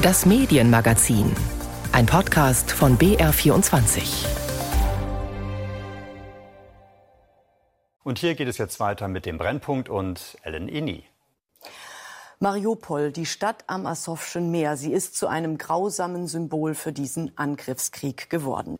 Das 0.00 0.26
Medienmagazin. 0.26 1.34
Ein 1.90 2.06
Podcast 2.06 2.70
von 2.70 2.96
BR24. 2.98 4.28
Und 8.04 8.20
hier 8.20 8.36
geht 8.36 8.46
es 8.46 8.58
jetzt 8.58 8.78
weiter 8.78 9.08
mit 9.08 9.26
dem 9.26 9.38
Brennpunkt 9.38 9.88
und 9.88 10.38
Ellen 10.42 10.68
Inni. 10.68 11.02
Mariupol, 12.38 13.10
die 13.10 13.26
Stadt 13.26 13.64
am 13.66 13.86
Asowschen 13.86 14.52
Meer, 14.52 14.76
sie 14.76 14.92
ist 14.92 15.16
zu 15.16 15.26
einem 15.26 15.58
grausamen 15.58 16.28
Symbol 16.28 16.76
für 16.76 16.92
diesen 16.92 17.36
Angriffskrieg 17.36 18.30
geworden. 18.30 18.78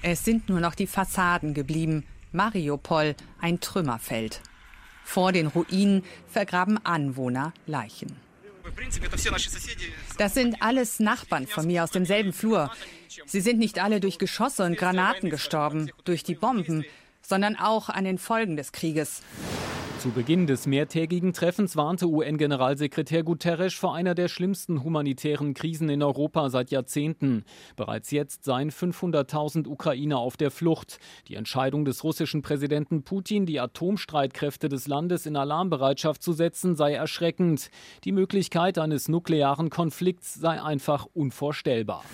Es 0.00 0.24
sind 0.24 0.48
nur 0.48 0.60
noch 0.60 0.76
die 0.76 0.86
Fassaden 0.86 1.54
geblieben. 1.54 2.06
Mariupol, 2.30 3.16
ein 3.40 3.58
Trümmerfeld. 3.58 4.42
Vor 5.02 5.32
den 5.32 5.48
Ruinen 5.48 6.04
vergraben 6.28 6.78
Anwohner 6.86 7.52
Leichen. 7.66 8.23
Das 10.18 10.34
sind 10.34 10.62
alles 10.62 11.00
Nachbarn 11.00 11.46
von 11.46 11.66
mir 11.66 11.84
aus 11.84 11.90
demselben 11.90 12.32
Flur. 12.32 12.70
Sie 13.26 13.40
sind 13.40 13.58
nicht 13.58 13.78
alle 13.78 14.00
durch 14.00 14.18
Geschosse 14.18 14.64
und 14.64 14.76
Granaten 14.76 15.30
gestorben, 15.30 15.90
durch 16.04 16.22
die 16.22 16.34
Bomben, 16.34 16.84
sondern 17.22 17.56
auch 17.56 17.88
an 17.88 18.04
den 18.04 18.18
Folgen 18.18 18.56
des 18.56 18.72
Krieges. 18.72 19.22
Zu 19.98 20.10
Beginn 20.10 20.46
des 20.46 20.66
mehrtägigen 20.66 21.32
Treffens 21.32 21.76
warnte 21.76 22.06
UN-Generalsekretär 22.06 23.22
Guterres 23.22 23.72
vor 23.72 23.94
einer 23.94 24.14
der 24.14 24.28
schlimmsten 24.28 24.84
humanitären 24.84 25.54
Krisen 25.54 25.88
in 25.88 26.02
Europa 26.02 26.50
seit 26.50 26.70
Jahrzehnten. 26.70 27.44
Bereits 27.74 28.10
jetzt 28.10 28.44
seien 28.44 28.70
500.000 28.70 29.66
Ukrainer 29.66 30.18
auf 30.18 30.36
der 30.36 30.50
Flucht. 30.50 30.98
Die 31.28 31.36
Entscheidung 31.36 31.86
des 31.86 32.04
russischen 32.04 32.42
Präsidenten 32.42 33.02
Putin, 33.02 33.46
die 33.46 33.60
Atomstreitkräfte 33.60 34.68
des 34.68 34.88
Landes 34.88 35.24
in 35.24 35.36
Alarmbereitschaft 35.36 36.22
zu 36.22 36.32
setzen, 36.32 36.76
sei 36.76 36.92
erschreckend. 36.92 37.70
Die 38.04 38.12
Möglichkeit 38.12 38.78
eines 38.78 39.08
nuklearen 39.08 39.70
Konflikts 39.70 40.34
sei 40.34 40.62
einfach 40.62 41.06
unvorstellbar. 41.14 42.04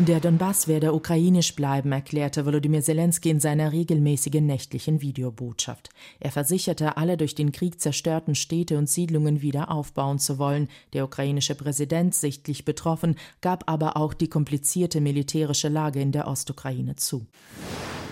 Der 0.00 0.18
Donbass 0.18 0.66
werde 0.66 0.92
ukrainisch 0.92 1.54
bleiben, 1.54 1.92
erklärte 1.92 2.44
Volodymyr 2.44 2.82
Zelensky 2.82 3.30
in 3.30 3.38
seiner 3.38 3.70
regelmäßigen 3.70 4.44
nächtlichen 4.44 5.00
Videobotschaft. 5.00 5.88
Er 6.18 6.32
versicherte, 6.32 6.96
alle 6.96 7.16
durch 7.16 7.36
den 7.36 7.52
Krieg 7.52 7.80
zerstörten 7.80 8.34
Städte 8.34 8.76
und 8.76 8.90
Siedlungen 8.90 9.40
wieder 9.40 9.70
aufbauen 9.70 10.18
zu 10.18 10.38
wollen. 10.38 10.68
Der 10.94 11.04
ukrainische 11.04 11.54
Präsident, 11.54 12.12
sichtlich 12.12 12.64
betroffen, 12.64 13.14
gab 13.40 13.70
aber 13.70 13.96
auch 13.96 14.14
die 14.14 14.26
komplizierte 14.28 15.00
militärische 15.00 15.68
Lage 15.68 16.00
in 16.00 16.10
der 16.10 16.26
Ostukraine 16.26 16.96
zu. 16.96 17.24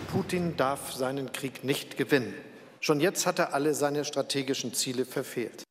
Putin 0.06 0.56
darf 0.56 0.92
seinen 0.92 1.32
Krieg 1.32 1.64
nicht 1.64 1.96
gewinnen. 1.96 2.32
Schon 2.78 3.00
jetzt 3.00 3.26
hat 3.26 3.40
er 3.40 3.54
alle 3.54 3.74
seine 3.74 4.04
strategischen 4.04 4.72
Ziele 4.72 5.04
verfehlt. 5.04 5.64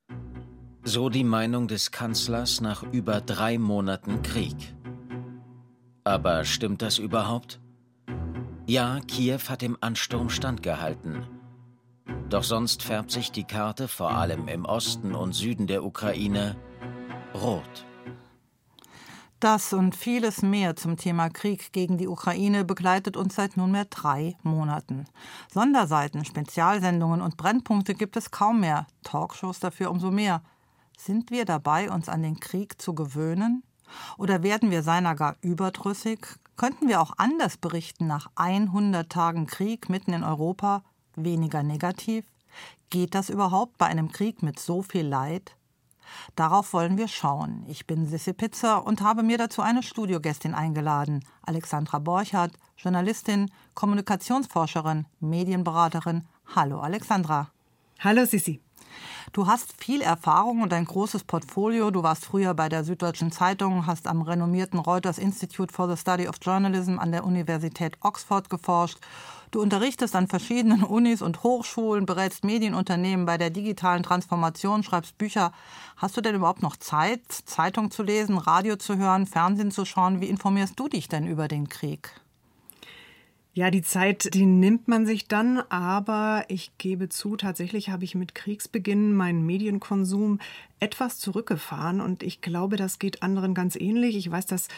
So 0.84 1.08
die 1.08 1.24
Meinung 1.24 1.70
des 1.70 1.92
Kanzlers 1.92 2.60
nach 2.60 2.84
über 2.92 3.22
drei 3.22 3.58
Monaten 3.58 4.22
Krieg. 4.24 4.74
Aber 6.04 6.46
stimmt 6.46 6.82
das 6.82 6.98
überhaupt? 6.98 7.60
Ja, 8.66 9.00
Kiew 9.08 9.40
hat 9.50 9.62
dem 9.62 9.78
Ansturm 9.82 10.30
standgehalten. 10.30 11.26
Doch 12.30 12.44
sonst 12.44 12.82
färbt 12.84 13.12
sich 13.12 13.32
die 13.32 13.44
Karte 13.44 13.88
vor 13.88 14.12
allem 14.12 14.48
im 14.48 14.66
Osten 14.66 15.14
und 15.14 15.34
Süden 15.34 15.68
der 15.68 15.84
Ukraine 15.84 16.56
rot. 17.34 17.86
Das 19.42 19.74
und 19.74 19.96
vieles 19.96 20.44
mehr 20.44 20.76
zum 20.76 20.98
Thema 20.98 21.30
Krieg 21.30 21.74
gegen 21.74 21.98
die 21.98 22.08
Ukraine 22.08 22.64
begleitet 22.64 23.18
uns 23.18 23.36
seit 23.36 23.58
nunmehr 23.58 23.86
drei 23.86 24.38
Monaten. 24.44 25.06
Sonderseiten, 25.52 26.26
Spezialsendungen 26.26 27.22
und 27.22 27.38
Brennpunkte 27.38 27.96
gibt 27.96 28.16
es 28.18 28.30
kaum 28.30 28.60
mehr, 28.60 28.86
Talkshows 29.04 29.60
dafür 29.60 29.90
umso 29.90 30.12
mehr. 30.12 30.44
Sind 30.96 31.32
wir 31.32 31.46
dabei, 31.46 31.90
uns 31.90 32.08
an 32.08 32.22
den 32.22 32.40
Krieg 32.40 32.80
zu 32.80 32.94
gewöhnen? 32.94 33.64
Oder 34.18 34.44
werden 34.44 34.72
wir 34.72 34.84
seiner 34.84 35.16
gar 35.16 35.36
überdrüssig? 35.42 36.20
Könnten 36.58 36.88
wir 36.88 37.02
auch 37.02 37.14
anders 37.18 37.58
berichten 37.58 38.08
nach 38.08 38.30
100 38.36 39.10
Tagen 39.10 39.48
Krieg 39.48 39.90
mitten 39.90 40.14
in 40.14 40.24
Europa? 40.24 40.84
Weniger 41.16 41.64
negativ? 41.64 42.26
Geht 42.90 43.16
das 43.16 43.30
überhaupt 43.30 43.78
bei 43.78 43.86
einem 43.88 44.12
Krieg 44.12 44.44
mit 44.44 44.60
so 44.60 44.82
viel 44.82 45.08
Leid? 45.08 45.56
Darauf 46.36 46.74
wollen 46.74 46.98
wir 46.98 47.08
schauen. 47.08 47.64
Ich 47.68 47.88
bin 47.88 48.06
Sissi 48.06 48.34
Pizzer 48.34 48.86
und 48.86 49.02
habe 49.02 49.24
mir 49.24 49.38
dazu 49.38 49.62
eine 49.62 49.84
Studiogästin 49.84 50.54
eingeladen. 50.54 51.24
Alexandra 51.42 52.00
Borchardt, 52.00 52.54
Journalistin, 52.78 53.50
Kommunikationsforscherin, 53.76 55.06
Medienberaterin. 55.20 56.28
Hallo 56.56 56.80
Alexandra. 56.80 57.50
Hallo 58.00 58.26
Sissi. 58.26 58.62
Du 59.34 59.48
hast 59.48 59.74
viel 59.78 60.02
Erfahrung 60.02 60.62
und 60.62 60.74
ein 60.74 60.86
großes 60.86 61.24
Portfolio. 61.24 61.92
Du 61.92 62.04
warst 62.04 62.26
früher 62.26 62.54
bei 62.54 62.70
der 62.70 62.84
Süddeutschen 62.84 63.32
Zeitung, 63.32 63.86
hast 63.88 64.08
am 64.08 64.22
renommierten 64.22 64.80
Reuters 64.80 65.18
Institute 65.18 65.74
for 65.74 65.90
the 65.90 66.00
Study 66.00 66.28
of 66.28 66.36
Journalism 66.42 67.00
an 67.00 67.12
der 67.12 67.24
Universität 67.24 67.98
Oxford 68.02 68.50
geforscht. 68.50 68.98
Du 69.52 69.62
unterrichtest 69.62 70.16
an 70.16 70.28
verschiedenen 70.28 70.84
Unis 70.84 71.22
und 71.22 71.44
Hochschulen, 71.44 72.06
berätst 72.06 72.46
Medienunternehmen 72.46 73.26
bei 73.26 73.38
der 73.38 73.50
digitalen 73.50 74.02
Transformation, 74.02 74.82
schreibst 74.82 75.18
Bücher. 75.18 75.52
Hast 75.98 76.16
du 76.16 76.22
denn 76.22 76.36
überhaupt 76.36 76.62
noch 76.62 76.78
Zeit, 76.78 77.22
Zeitung 77.30 77.92
zu 77.92 78.02
lesen, 78.02 78.38
Radio 78.38 78.78
zu 78.78 78.98
hören, 78.98 79.28
Fernsehen 79.28 79.72
zu 79.72 79.84
schauen? 79.84 80.22
Wie 80.22 80.30
informierst 80.30 80.80
du 80.80 80.88
dich 80.88 81.10
denn 81.10 81.28
über 81.28 81.50
den 81.50 81.68
Krieg? 81.68 82.14
Ja, 83.54 83.70
die 83.70 83.82
Zeit, 83.82 84.34
die 84.34 84.46
nimmt 84.46 84.88
man 84.88 85.06
sich 85.06 85.28
dann, 85.28 85.58
aber 85.68 86.46
ich 86.48 86.72
gebe 86.78 87.10
zu, 87.10 87.36
tatsächlich 87.36 87.90
habe 87.90 88.06
ich 88.06 88.16
mit 88.16 88.34
Kriegsbeginn 88.34 89.14
meinen 89.14 89.46
Medienkonsum 89.46 90.40
etwas 90.80 91.20
zurückgefahren 91.20 92.00
und 92.00 92.24
ich 92.24 92.40
glaube, 92.40 92.78
das 92.78 92.98
geht 92.98 93.22
anderen 93.22 93.54
ganz 93.54 93.76
ähnlich. 93.76 94.16
Ich 94.16 94.32
weiß, 94.32 94.46
dass 94.46 94.70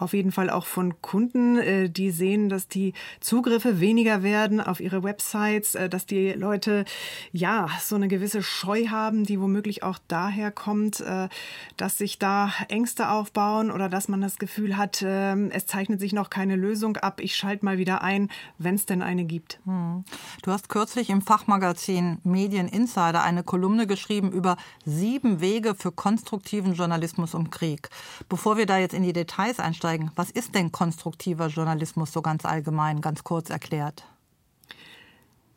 auf 0.00 0.14
jeden 0.14 0.32
Fall 0.32 0.50
auch 0.50 0.66
von 0.66 1.00
Kunden, 1.02 1.58
äh, 1.58 1.90
die 1.90 2.10
sehen, 2.10 2.48
dass 2.48 2.68
die 2.68 2.94
Zugriffe 3.20 3.80
weniger 3.80 4.22
werden 4.22 4.60
auf 4.60 4.80
ihre 4.80 5.02
Websites, 5.02 5.74
äh, 5.74 5.88
dass 5.88 6.06
die 6.06 6.32
Leute 6.32 6.84
ja 7.32 7.68
so 7.80 7.96
eine 7.96 8.08
gewisse 8.08 8.42
Scheu 8.42 8.86
haben, 8.86 9.24
die 9.24 9.40
womöglich 9.40 9.82
auch 9.82 9.98
daher 10.08 10.50
kommt, 10.50 11.00
äh, 11.00 11.28
dass 11.76 11.98
sich 11.98 12.18
da 12.18 12.52
Ängste 12.68 13.10
aufbauen 13.10 13.70
oder 13.70 13.88
dass 13.88 14.08
man 14.08 14.20
das 14.20 14.38
Gefühl 14.38 14.76
hat, 14.76 15.04
ähm, 15.06 15.50
es 15.52 15.66
zeichnet 15.66 16.00
sich 16.00 16.12
noch 16.12 16.30
keine 16.30 16.56
Lösung 16.56 16.96
ab. 16.96 17.20
Ich 17.20 17.36
schalte 17.36 17.64
mal 17.64 17.78
wieder 17.78 18.02
ein, 18.02 18.30
wenn 18.58 18.74
es 18.74 18.86
denn 18.86 19.02
eine 19.02 19.24
gibt. 19.24 19.60
Hm. 19.64 20.04
Du 20.42 20.50
hast 20.50 20.68
kürzlich 20.68 21.10
im 21.10 21.20
Fachmagazin 21.20 22.18
Medien 22.24 22.68
Insider 22.68 23.22
eine 23.22 23.42
Kolumne 23.42 23.86
geschrieben 23.86 24.32
über 24.32 24.56
sieben 24.84 25.40
Wege 25.40 25.74
für 25.74 25.92
konstruktiven 25.92 26.74
Journalismus 26.74 27.34
um 27.34 27.50
Krieg. 27.50 27.90
Bevor 28.28 28.56
wir 28.56 28.66
da 28.66 28.78
jetzt 28.78 28.94
in 28.94 29.02
die 29.02 29.12
Details 29.12 29.60
einsteigen, 29.60 29.89
einsteigen. 29.90 30.10
Was 30.16 30.30
ist 30.30 30.54
denn 30.54 30.72
konstruktiver 30.72 31.48
Journalismus 31.48 32.12
so 32.12 32.22
ganz 32.22 32.44
allgemein, 32.44 33.00
ganz 33.00 33.24
kurz 33.24 33.50
erklärt? 33.50 34.04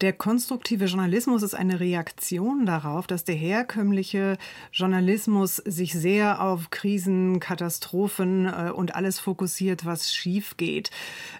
Der 0.03 0.11
konstruktive 0.11 0.83
Journalismus 0.83 1.43
ist 1.43 1.53
eine 1.53 1.79
Reaktion 1.79 2.65
darauf, 2.65 3.07
dass 3.07 3.23
der 3.23 3.35
herkömmliche 3.35 4.37
Journalismus 4.73 5.55
sich 5.55 5.93
sehr 5.93 6.41
auf 6.41 6.71
Krisen, 6.71 7.39
Katastrophen 7.39 8.47
äh, 8.47 8.71
und 8.71 8.95
alles 8.95 9.19
fokussiert, 9.19 9.85
was 9.85 10.13
schief 10.13 10.57
geht. 10.57 10.91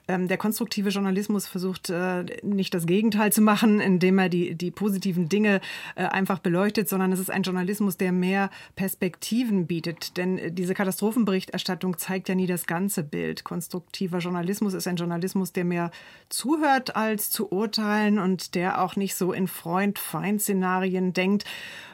Ähm, 0.07 0.29
der 0.29 0.37
konstruktive 0.37 0.91
Journalismus 0.91 1.45
versucht 1.45 1.89
äh, 1.89 2.23
nicht 2.41 2.73
das 2.73 2.85
Gegenteil 2.85 3.33
zu 3.33 3.41
machen, 3.41 3.81
indem 3.81 4.17
er 4.17 4.29
die, 4.29 4.55
die 4.55 4.71
positiven 4.71 5.27
Dinge 5.27 5.59
äh, 5.95 6.05
einfach 6.05 6.39
beleuchtet, 6.39 6.87
sondern 6.87 7.11
es 7.11 7.19
ist 7.19 7.31
ein 7.31 7.43
Journalismus, 7.43 7.97
der 7.97 8.13
mehr 8.13 8.49
Perspektiven 8.77 9.67
bietet. 9.67 10.15
Denn 10.15 10.55
diese 10.55 10.73
Katastrophenberichterstattung 10.73 11.97
zeigt 11.97 12.29
ja 12.29 12.35
nie 12.35 12.47
das 12.47 12.65
ganze 12.65 13.03
Bild. 13.03 13.43
Konstruktiver 13.43 14.19
Journalismus 14.19 14.73
ist 14.73 14.87
ein 14.87 14.95
Journalismus, 14.95 15.51
der 15.51 15.65
mehr 15.65 15.91
zuhört 16.29 16.95
als 16.95 17.29
zu 17.29 17.51
urteilen 17.51 18.19
und 18.19 18.52
der 18.55 18.81
auch 18.81 18.95
nicht 18.95 19.15
so 19.15 19.33
in 19.33 19.47
Freund-Feind-Szenarien 19.47 21.13
denkt 21.13 21.45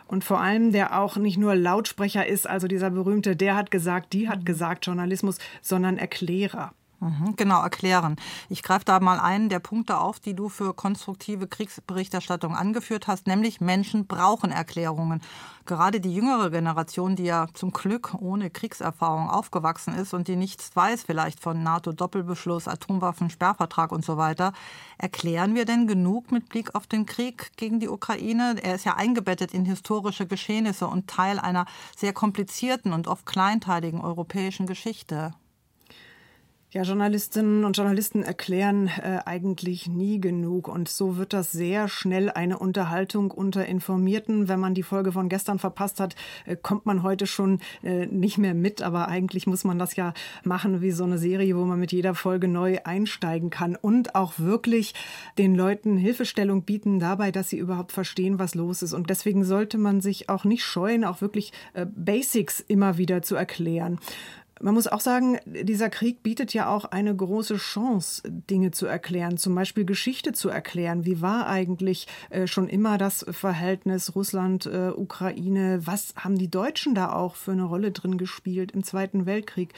und 0.07 0.23
vor 0.23 0.39
allem 0.39 0.71
der 0.71 0.99
auch 0.99 1.17
nicht 1.17 1.37
nur 1.37 1.55
Lautsprecher 1.55 2.25
ist, 2.25 2.47
also 2.47 2.67
dieser 2.67 2.89
berühmte, 2.89 3.35
der 3.35 3.56
hat 3.56 3.69
gesagt, 3.69 4.13
die 4.13 4.27
hat 4.27 4.45
gesagt 4.45 4.85
Journalismus, 4.85 5.38
sondern 5.61 5.97
Erklärer. 5.97 6.73
Mhm, 7.01 7.38
genau, 7.38 7.62
erklären. 7.62 8.18
Ich 8.50 8.62
greife 8.62 8.84
da 8.84 9.00
mal 9.00 9.19
einen 9.22 9.48
der 9.48 9.60
Punkte 9.60 10.00
auf, 10.00 10.19
die 10.19 10.34
du 10.34 10.50
für 10.50 10.74
konstruktive 10.74 11.48
Kriegsberichterstattung 11.48 12.54
angeführt 12.54 13.07
hast, 13.07 13.25
nämlich 13.25 13.62
Menschen 13.62 14.06
brauchen 14.06 14.51
Erklärungen. 14.51 15.22
Gerade 15.66 16.01
die 16.01 16.13
jüngere 16.13 16.50
Generation, 16.50 17.16
die 17.16 17.24
ja 17.24 17.48
zum 17.54 17.72
Glück 17.72 18.16
ohne 18.19 18.50
Kriegserfahrung 18.50 19.30
aufgewachsen 19.30 19.94
ist 19.94 20.13
und 20.13 20.28
die 20.28 20.36
nichts 20.36 20.75
weiß 20.75 21.04
vielleicht 21.04 21.40
von 21.40 21.63
NATO-Doppelbeschluss, 21.63 22.68
Atomwaffen, 22.68 23.30
Sperrvertrag 23.30 23.94
und 23.94 24.04
so 24.04 24.18
weiter, 24.18 24.51
erklären 24.98 25.56
wir 25.56 25.63
denn 25.63 25.88
genug 25.88 26.34
mit 26.34 26.50
Blick 26.50 26.75
auf 26.75 26.86
den 26.86 27.06
Krieg 27.06 27.51
gegen 27.56 27.80
die 27.80 27.88
Ukraine? 27.88 28.57
Er 28.62 28.75
ist 28.75 28.84
ja 28.84 28.96
eingebettet 28.96 29.54
in 29.54 29.63
historische 29.63 30.28
Geschehnisse 30.28 30.88
und 30.88 31.07
Teil 31.07 31.40
einer 31.40 31.66
sehr 31.96 32.12
komplizierten 32.12 32.92
und 32.92 33.07
oft 33.07 33.25
kleinteiligen 33.25 34.01
europäischen 34.01 34.68
Geschichte. 34.68 35.34
Ja, 36.71 36.83
Journalistinnen 36.83 37.66
und 37.66 37.77
Journalisten 37.77 38.21
erklären 38.21 38.92
äh, 39.01 39.21
eigentlich 39.25 39.88
nie 39.88 40.21
genug. 40.21 40.68
Und 40.68 40.88
so 40.88 41.18
wird 41.18 41.33
das 41.33 41.51
sehr 41.51 41.88
schnell 41.88 42.30
eine 42.30 42.60
Unterhaltung 42.60 43.31
unter 43.31 43.66
Informierten. 43.66 44.48
Wenn 44.48 44.60
man 44.60 44.75
die 44.75 44.83
Folge 44.83 45.12
von 45.12 45.30
gestern 45.30 45.57
verpasst 45.57 46.00
hat, 46.00 46.16
äh, 46.45 46.56
kommt 46.56 46.86
man 46.86 47.01
heute 47.01 47.25
schon 47.25 47.57
äh, 47.81 48.06
nicht 48.06 48.38
mehr 48.38 48.54
mit. 48.54 48.83
Aber 48.83 49.07
eigentlich 49.07 49.48
muss 49.48 49.63
man 49.63 49.80
das 49.80 49.95
ja 49.95 50.13
machen 50.44 50.80
wie 50.80 50.92
so 50.92 51.06
eine 51.06 51.18
Serie, 51.18 51.57
wo 51.57 51.66
man 51.66 51.80
mit 51.80 51.92
jeder 51.92 52.13
Folge 52.13 52.48
neu 52.48 52.77
einsteigen 52.83 53.50
kann 53.50 53.75
und 53.75 54.13
auch 54.13 54.33
wirklich 54.38 54.94
den 55.39 55.56
Leuten 55.56 55.98
Hilfestellung 55.98 56.65
bieten 56.65 57.00
dabei, 57.00 57.31
dass 57.31 57.50
sie 57.50 57.57
überhaupt 57.57 57.94
verstehen, 57.94 58.38
was 58.38 58.54
los 58.54 58.83
ist. 58.83 58.94
Und 58.94 59.10
deswegen 59.10 59.44
sollte 59.44 59.80
man 59.80 60.01
sich 60.01 60.30
auch 60.30 60.44
nicht 60.44 60.63
scheuen, 60.63 61.04
auch 61.04 61.22
wirklich 61.22 61.51
äh, 61.74 61.88
Basics 61.88 62.60
immer 62.60 63.00
wieder 63.00 63.24
zu 63.24 63.36
erklären. 63.36 63.98
Man 64.61 64.73
muss 64.73 64.88
auch 64.88 65.00
sagen, 65.00 65.39
dieser 65.45 65.89
Krieg 65.89 66.21
bietet 66.21 66.53
ja 66.53 66.69
auch 66.69 66.85
eine 66.85 67.15
große 67.15 67.56
Chance, 67.56 68.23
Dinge 68.27 68.71
zu 68.71 68.88
erklären, 68.88 69.38
zum 69.38 69.56
Beispiel 69.56 69.85
Geschichte 69.85 70.33
zu 70.33 70.50
erklären. 70.50 71.06
Wie 71.06 71.21
war 71.21 71.47
eigentlich 71.47 72.07
äh, 72.29 72.45
schon 72.45 72.67
immer 72.67 72.97
das 72.97 73.25
Verhältnis 73.29 74.15
Russland-Ukraine? 74.15 75.75
Äh, 75.75 75.88
Was 75.88 76.13
haben 76.17 76.38
die 76.38 76.51
Deutschen 76.51 76.94
da 76.94 77.13
auch 77.13 77.35
für 77.35 77.53
eine 77.53 77.63
Rolle 77.63 77.91
drin 77.91 78.17
gespielt 78.17 78.71
im 78.71 78.83
Zweiten 78.83 79.25
Weltkrieg? 79.25 79.73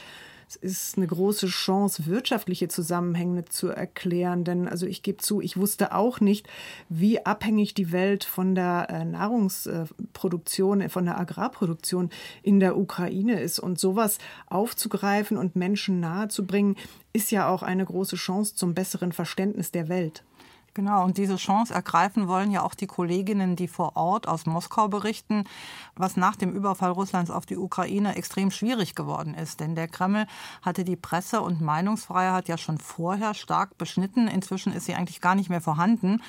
Es 0.62 0.86
ist 0.86 0.96
eine 0.96 1.06
große 1.06 1.46
Chance, 1.46 2.06
wirtschaftliche 2.06 2.68
Zusammenhänge 2.68 3.44
zu 3.46 3.68
erklären. 3.68 4.44
Denn 4.44 4.68
also 4.68 4.86
ich 4.86 5.02
gebe 5.02 5.18
zu, 5.18 5.40
ich 5.40 5.56
wusste 5.56 5.94
auch 5.94 6.20
nicht, 6.20 6.48
wie 6.88 7.24
abhängig 7.24 7.74
die 7.74 7.92
Welt 7.92 8.24
von 8.24 8.54
der 8.54 8.88
äh, 8.90 9.04
Nahrungsproduktion, 9.04 10.88
von 10.88 11.04
der 11.04 11.18
Agrarproduktion 11.18 12.10
in 12.42 12.60
der 12.60 12.76
Ukraine 12.76 13.40
ist. 13.40 13.58
Und 13.58 13.78
sowas 13.78 14.18
aufzugreifen 14.46 15.36
und 15.36 15.56
Menschen 15.56 16.00
nahezubringen, 16.00 16.76
ist 17.12 17.30
ja 17.30 17.48
auch 17.48 17.62
eine 17.62 17.84
große 17.84 18.16
Chance 18.16 18.54
zum 18.54 18.74
besseren 18.74 19.12
Verständnis 19.12 19.70
der 19.70 19.88
Welt. 19.88 20.24
Genau, 20.74 21.04
und 21.04 21.18
diese 21.18 21.36
Chance 21.36 21.74
ergreifen 21.74 22.28
wollen 22.28 22.50
ja 22.50 22.62
auch 22.62 22.74
die 22.74 22.86
Kolleginnen, 22.86 23.56
die 23.56 23.68
vor 23.68 23.94
Ort 23.94 24.26
aus 24.26 24.46
Moskau 24.46 24.88
berichten, 24.88 25.44
was 25.96 26.16
nach 26.16 26.34
dem 26.34 26.50
Überfall 26.50 26.92
Russlands 26.92 27.30
auf 27.30 27.44
die 27.44 27.58
Ukraine 27.58 28.16
extrem 28.16 28.50
schwierig 28.50 28.94
geworden 28.94 29.34
ist. 29.34 29.60
Denn 29.60 29.74
der 29.74 29.86
Kreml 29.86 30.26
hatte 30.62 30.84
die 30.84 30.96
Presse- 30.96 31.42
und 31.42 31.60
Meinungsfreiheit 31.60 32.48
ja 32.48 32.56
schon 32.56 32.78
vorher 32.78 33.34
stark 33.34 33.76
beschnitten. 33.76 34.28
Inzwischen 34.28 34.72
ist 34.72 34.86
sie 34.86 34.94
eigentlich 34.94 35.20
gar 35.20 35.34
nicht 35.34 35.50
mehr 35.50 35.60
vorhanden. 35.60 36.22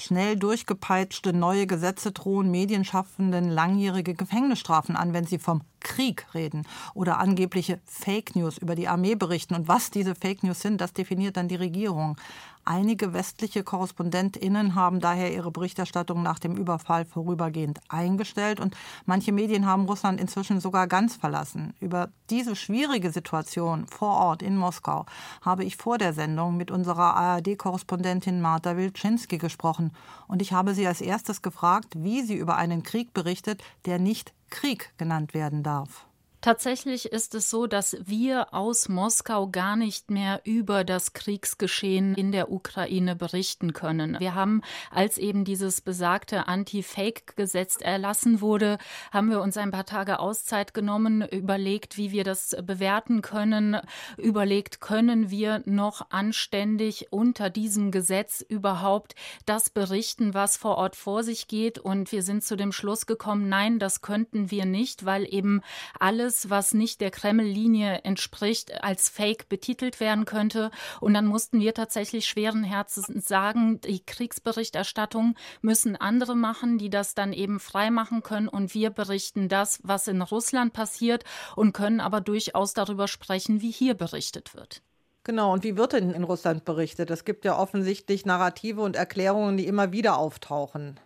Schnell 0.00 0.36
durchgepeitschte 0.36 1.32
neue 1.34 1.66
Gesetze 1.66 2.12
drohen 2.12 2.50
Medienschaffenden 2.50 3.50
langjährige 3.50 4.14
Gefängnisstrafen 4.14 4.96
an, 4.96 5.12
wenn 5.12 5.26
sie 5.26 5.38
vom 5.38 5.60
Krieg 5.80 6.26
reden 6.34 6.66
oder 6.94 7.18
angebliche 7.18 7.80
Fake 7.84 8.34
News 8.34 8.56
über 8.56 8.74
die 8.74 8.88
Armee 8.88 9.16
berichten. 9.16 9.54
Und 9.54 9.68
was 9.68 9.90
diese 9.90 10.14
Fake 10.14 10.42
News 10.42 10.60
sind, 10.60 10.80
das 10.80 10.92
definiert 10.92 11.36
dann 11.36 11.48
die 11.48 11.56
Regierung. 11.56 12.16
Einige 12.64 13.12
westliche 13.12 13.64
KorrespondentInnen 13.64 14.76
haben 14.76 15.00
daher 15.00 15.32
ihre 15.32 15.50
Berichterstattung 15.50 16.22
nach 16.22 16.38
dem 16.38 16.56
Überfall 16.56 17.04
vorübergehend 17.04 17.80
eingestellt 17.88 18.60
und 18.60 18.76
manche 19.04 19.32
Medien 19.32 19.66
haben 19.66 19.86
Russland 19.86 20.20
inzwischen 20.20 20.60
sogar 20.60 20.86
ganz 20.86 21.16
verlassen. 21.16 21.74
Über 21.80 22.10
diese 22.30 22.54
schwierige 22.54 23.10
Situation 23.10 23.86
vor 23.88 24.16
Ort 24.16 24.42
in 24.42 24.56
Moskau 24.56 25.06
habe 25.40 25.64
ich 25.64 25.76
vor 25.76 25.98
der 25.98 26.12
Sendung 26.12 26.56
mit 26.56 26.70
unserer 26.70 27.16
ARD-Korrespondentin 27.16 28.40
Marta 28.40 28.76
Wilczynski 28.76 29.38
gesprochen 29.38 29.92
und 30.28 30.40
ich 30.40 30.52
habe 30.52 30.74
sie 30.74 30.86
als 30.86 31.00
erstes 31.00 31.42
gefragt, 31.42 31.94
wie 31.96 32.22
sie 32.22 32.36
über 32.36 32.56
einen 32.56 32.84
Krieg 32.84 33.12
berichtet, 33.12 33.60
der 33.86 33.98
nicht 33.98 34.32
Krieg 34.50 34.92
genannt 34.98 35.34
werden 35.34 35.64
darf. 35.64 36.06
Tatsächlich 36.42 37.12
ist 37.12 37.36
es 37.36 37.50
so, 37.50 37.68
dass 37.68 37.96
wir 38.04 38.52
aus 38.52 38.88
Moskau 38.88 39.46
gar 39.46 39.76
nicht 39.76 40.10
mehr 40.10 40.40
über 40.42 40.82
das 40.82 41.12
Kriegsgeschehen 41.12 42.16
in 42.16 42.32
der 42.32 42.50
Ukraine 42.50 43.14
berichten 43.14 43.74
können. 43.74 44.18
Wir 44.18 44.34
haben, 44.34 44.60
als 44.90 45.18
eben 45.18 45.44
dieses 45.44 45.80
besagte 45.80 46.48
Anti-Fake-Gesetz 46.48 47.76
erlassen 47.80 48.40
wurde, 48.40 48.78
haben 49.12 49.30
wir 49.30 49.40
uns 49.40 49.56
ein 49.56 49.70
paar 49.70 49.86
Tage 49.86 50.18
Auszeit 50.18 50.74
genommen, 50.74 51.22
überlegt, 51.22 51.96
wie 51.96 52.10
wir 52.10 52.24
das 52.24 52.56
bewerten 52.60 53.22
können, 53.22 53.76
überlegt, 54.16 54.80
können 54.80 55.30
wir 55.30 55.62
noch 55.64 56.10
anständig 56.10 57.06
unter 57.12 57.50
diesem 57.50 57.92
Gesetz 57.92 58.40
überhaupt 58.40 59.14
das 59.46 59.70
berichten, 59.70 60.34
was 60.34 60.56
vor 60.56 60.76
Ort 60.76 60.96
vor 60.96 61.22
sich 61.22 61.46
geht. 61.46 61.78
Und 61.78 62.10
wir 62.10 62.24
sind 62.24 62.42
zu 62.42 62.56
dem 62.56 62.72
Schluss 62.72 63.06
gekommen, 63.06 63.48
nein, 63.48 63.78
das 63.78 64.02
könnten 64.02 64.50
wir 64.50 64.64
nicht, 64.66 65.04
weil 65.04 65.32
eben 65.32 65.60
alles 66.00 66.31
alles, 66.32 66.50
was 66.50 66.72
nicht 66.72 67.00
der 67.00 67.10
Kreml-Linie 67.10 68.00
entspricht, 68.04 68.82
als 68.82 69.08
Fake 69.08 69.48
betitelt 69.48 70.00
werden 70.00 70.24
könnte. 70.24 70.70
Und 71.00 71.14
dann 71.14 71.26
mussten 71.26 71.60
wir 71.60 71.74
tatsächlich 71.74 72.26
schweren 72.26 72.64
Herzens 72.64 73.28
sagen, 73.28 73.80
die 73.82 74.04
Kriegsberichterstattung 74.04 75.34
müssen 75.60 75.96
andere 75.96 76.34
machen, 76.34 76.78
die 76.78 76.88
das 76.88 77.14
dann 77.14 77.32
eben 77.34 77.60
frei 77.60 77.90
machen 77.90 78.22
können. 78.22 78.48
Und 78.48 78.72
wir 78.72 78.90
berichten 78.90 79.48
das, 79.48 79.80
was 79.82 80.08
in 80.08 80.22
Russland 80.22 80.72
passiert 80.72 81.24
und 81.54 81.72
können 81.74 82.00
aber 82.00 82.22
durchaus 82.22 82.72
darüber 82.72 83.08
sprechen, 83.08 83.60
wie 83.60 83.70
hier 83.70 83.94
berichtet 83.94 84.54
wird. 84.54 84.82
Genau, 85.24 85.52
und 85.52 85.64
wie 85.64 85.76
wird 85.76 85.92
denn 85.92 86.12
in 86.12 86.24
Russland 86.24 86.64
berichtet? 86.64 87.10
Es 87.10 87.24
gibt 87.24 87.44
ja 87.44 87.58
offensichtlich 87.58 88.24
Narrative 88.24 88.80
und 88.80 88.96
Erklärungen, 88.96 89.56
die 89.56 89.66
immer 89.66 89.92
wieder 89.92 90.16
auftauchen. 90.16 90.98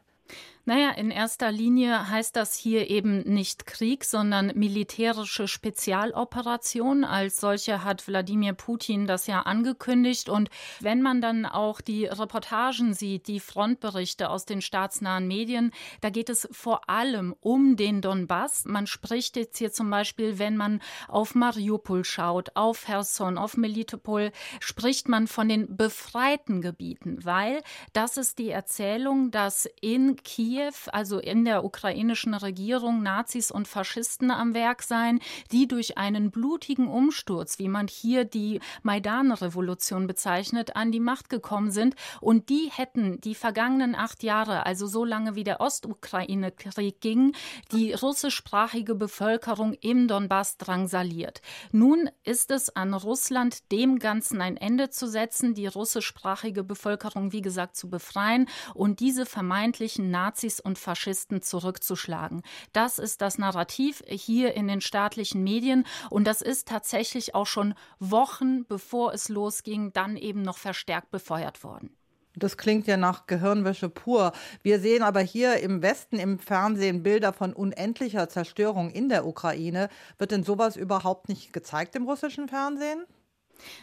Naja, 0.69 0.91
in 0.91 1.13
erster 1.13 1.53
Linie 1.53 2.11
heißt 2.11 2.35
das 2.35 2.57
hier 2.57 2.91
eben 2.91 3.21
nicht 3.21 3.67
Krieg, 3.67 4.05
sondern 4.05 4.51
militärische 4.57 5.47
Spezialoperation. 5.47 7.05
Als 7.05 7.37
solche 7.37 7.85
hat 7.85 8.09
Wladimir 8.09 8.53
Putin 8.53 9.07
das 9.07 9.29
ja 9.29 9.43
angekündigt. 9.43 10.29
Und 10.29 10.51
wenn 10.81 11.03
man 11.03 11.21
dann 11.21 11.47
auch 11.47 11.81
die 11.81 12.07
Reportagen 12.07 12.95
sieht, 12.95 13.29
die 13.29 13.39
Frontberichte 13.39 14.29
aus 14.29 14.45
den 14.45 14.61
staatsnahen 14.61 15.29
Medien, 15.29 15.71
da 16.01 16.11
geht 16.11 16.29
es 16.31 16.49
vor 16.51 16.91
allem 16.91 17.37
um 17.39 17.77
den 17.77 18.01
Donbass. 18.01 18.65
Man 18.65 18.89
spricht 18.89 19.37
jetzt 19.37 19.59
hier 19.59 19.71
zum 19.71 19.89
Beispiel, 19.89 20.41
wenn 20.41 20.57
man 20.57 20.83
auf 21.07 21.37
Mariupol 21.37 22.03
schaut, 22.03 22.57
auf 22.57 22.89
Herson, 22.89 23.39
auf 23.39 23.57
Melitopol, 23.57 24.33
spricht 24.59 25.09
man 25.09 25.29
von 25.29 25.49
den 25.49 25.77
befreiten 25.77 26.61
Gebieten, 26.61 27.25
weil 27.25 27.63
das 27.93 28.17
ist 28.17 28.41
die 28.41 28.51
Erzählung, 28.51 29.31
dass 29.31 29.69
in 29.81 30.17
Kiew 30.17 30.56
Kiew, 30.57 30.73
also 30.91 31.19
in 31.19 31.45
der 31.45 31.65
ukrainischen 31.65 32.33
Regierung, 32.33 33.03
Nazis 33.03 33.51
und 33.51 33.69
Faschisten 33.69 34.31
am 34.31 34.55
Werk 34.55 34.83
seien, 34.83 35.21
die 35.53 35.69
durch 35.69 35.99
einen 35.99 36.31
blutigen 36.31 36.89
Umsturz, 36.89 37.59
wie 37.59 37.69
man 37.69 37.89
hier 37.89 38.25
die 38.25 38.61
Maidan-Revolution 38.83 40.07
bezeichnet, 40.07 40.75
an 40.75 40.93
die 40.93 41.01
Macht 41.01 41.29
gekommen 41.29 41.71
sind. 41.71 41.95
Und 42.23 42.49
die 42.49 42.71
hätten 42.73 43.21
die 43.21 43.35
vergangenen 43.35 43.95
acht 43.95 44.23
Jahre, 44.23 44.65
also 44.65 44.87
so 44.87 45.05
lange 45.05 45.35
wie 45.35 45.45
der 45.45 45.61
Ostukraine-Krieg 45.61 47.01
ging, 47.01 47.35
die 47.73 47.93
russischsprachige 47.93 48.95
Bevölkerung 48.95 49.75
im 49.75 50.09
Donbass 50.09 50.57
drangsaliert. 50.57 51.43
Nun 51.71 52.09
ist 52.25 52.51
es 52.51 52.75
an 52.75 52.95
Russland, 52.95 53.71
dem 53.73 53.99
Ganzen 53.99 54.41
ein 54.41 54.57
Ende 54.57 54.89
zu 54.89 55.07
setzen, 55.07 55.55
die 55.55 55.67
russischsprachige 55.67 56.65
Bevölkerung, 56.65 57.33
wie 57.33 57.43
gesagt, 57.43 57.77
zu 57.77 57.91
befreien 57.91 58.49
und 58.73 59.01
diese 59.01 59.27
vermeintlichen 59.27 60.11
Nazis 60.11 60.46
Nazis 60.47 60.61
und 60.61 60.79
Faschisten 60.79 61.43
zurückzuschlagen. 61.43 62.43
Das 62.73 62.99
ist 62.99 63.21
das 63.21 63.39
Narrativ 63.39 64.03
hier 64.09 64.55
in 64.55 64.69
den 64.69 64.81
staatlichen 64.81 65.43
Medien 65.43 65.85
und 66.11 66.27
das 66.27 66.41
ist 66.41 66.69
tatsächlich 66.69 67.35
auch 67.35 67.47
schon 67.47 67.75
Wochen 67.99 68.65
bevor 68.67 69.13
es 69.13 69.29
losging, 69.29 69.93
dann 69.93 70.17
eben 70.17 70.43
noch 70.43 70.59
verstärkt 70.59 71.11
befeuert 71.11 71.65
worden. 71.65 71.91
Das 72.39 72.59
klingt 72.59 72.87
ja 72.87 72.99
nach 72.99 73.27
Gehirnwäsche 73.27 73.89
pur. 73.89 74.33
Wir 74.63 74.79
sehen 74.79 75.03
aber 75.03 75.21
hier 75.21 75.59
im 75.61 75.81
Westen 75.81 76.19
im 76.19 76.39
Fernsehen 76.39 77.03
Bilder 77.03 77.33
von 77.33 77.55
unendlicher 77.55 78.29
Zerstörung 78.29 78.91
in 78.91 79.09
der 79.09 79.27
Ukraine. 79.27 79.89
Wird 80.19 80.33
denn 80.33 80.45
sowas 80.45 80.77
überhaupt 80.77 81.31
nicht 81.31 81.55
gezeigt 81.55 81.97
im 81.97 82.05
russischen 82.05 82.47
Fernsehen? 82.47 83.07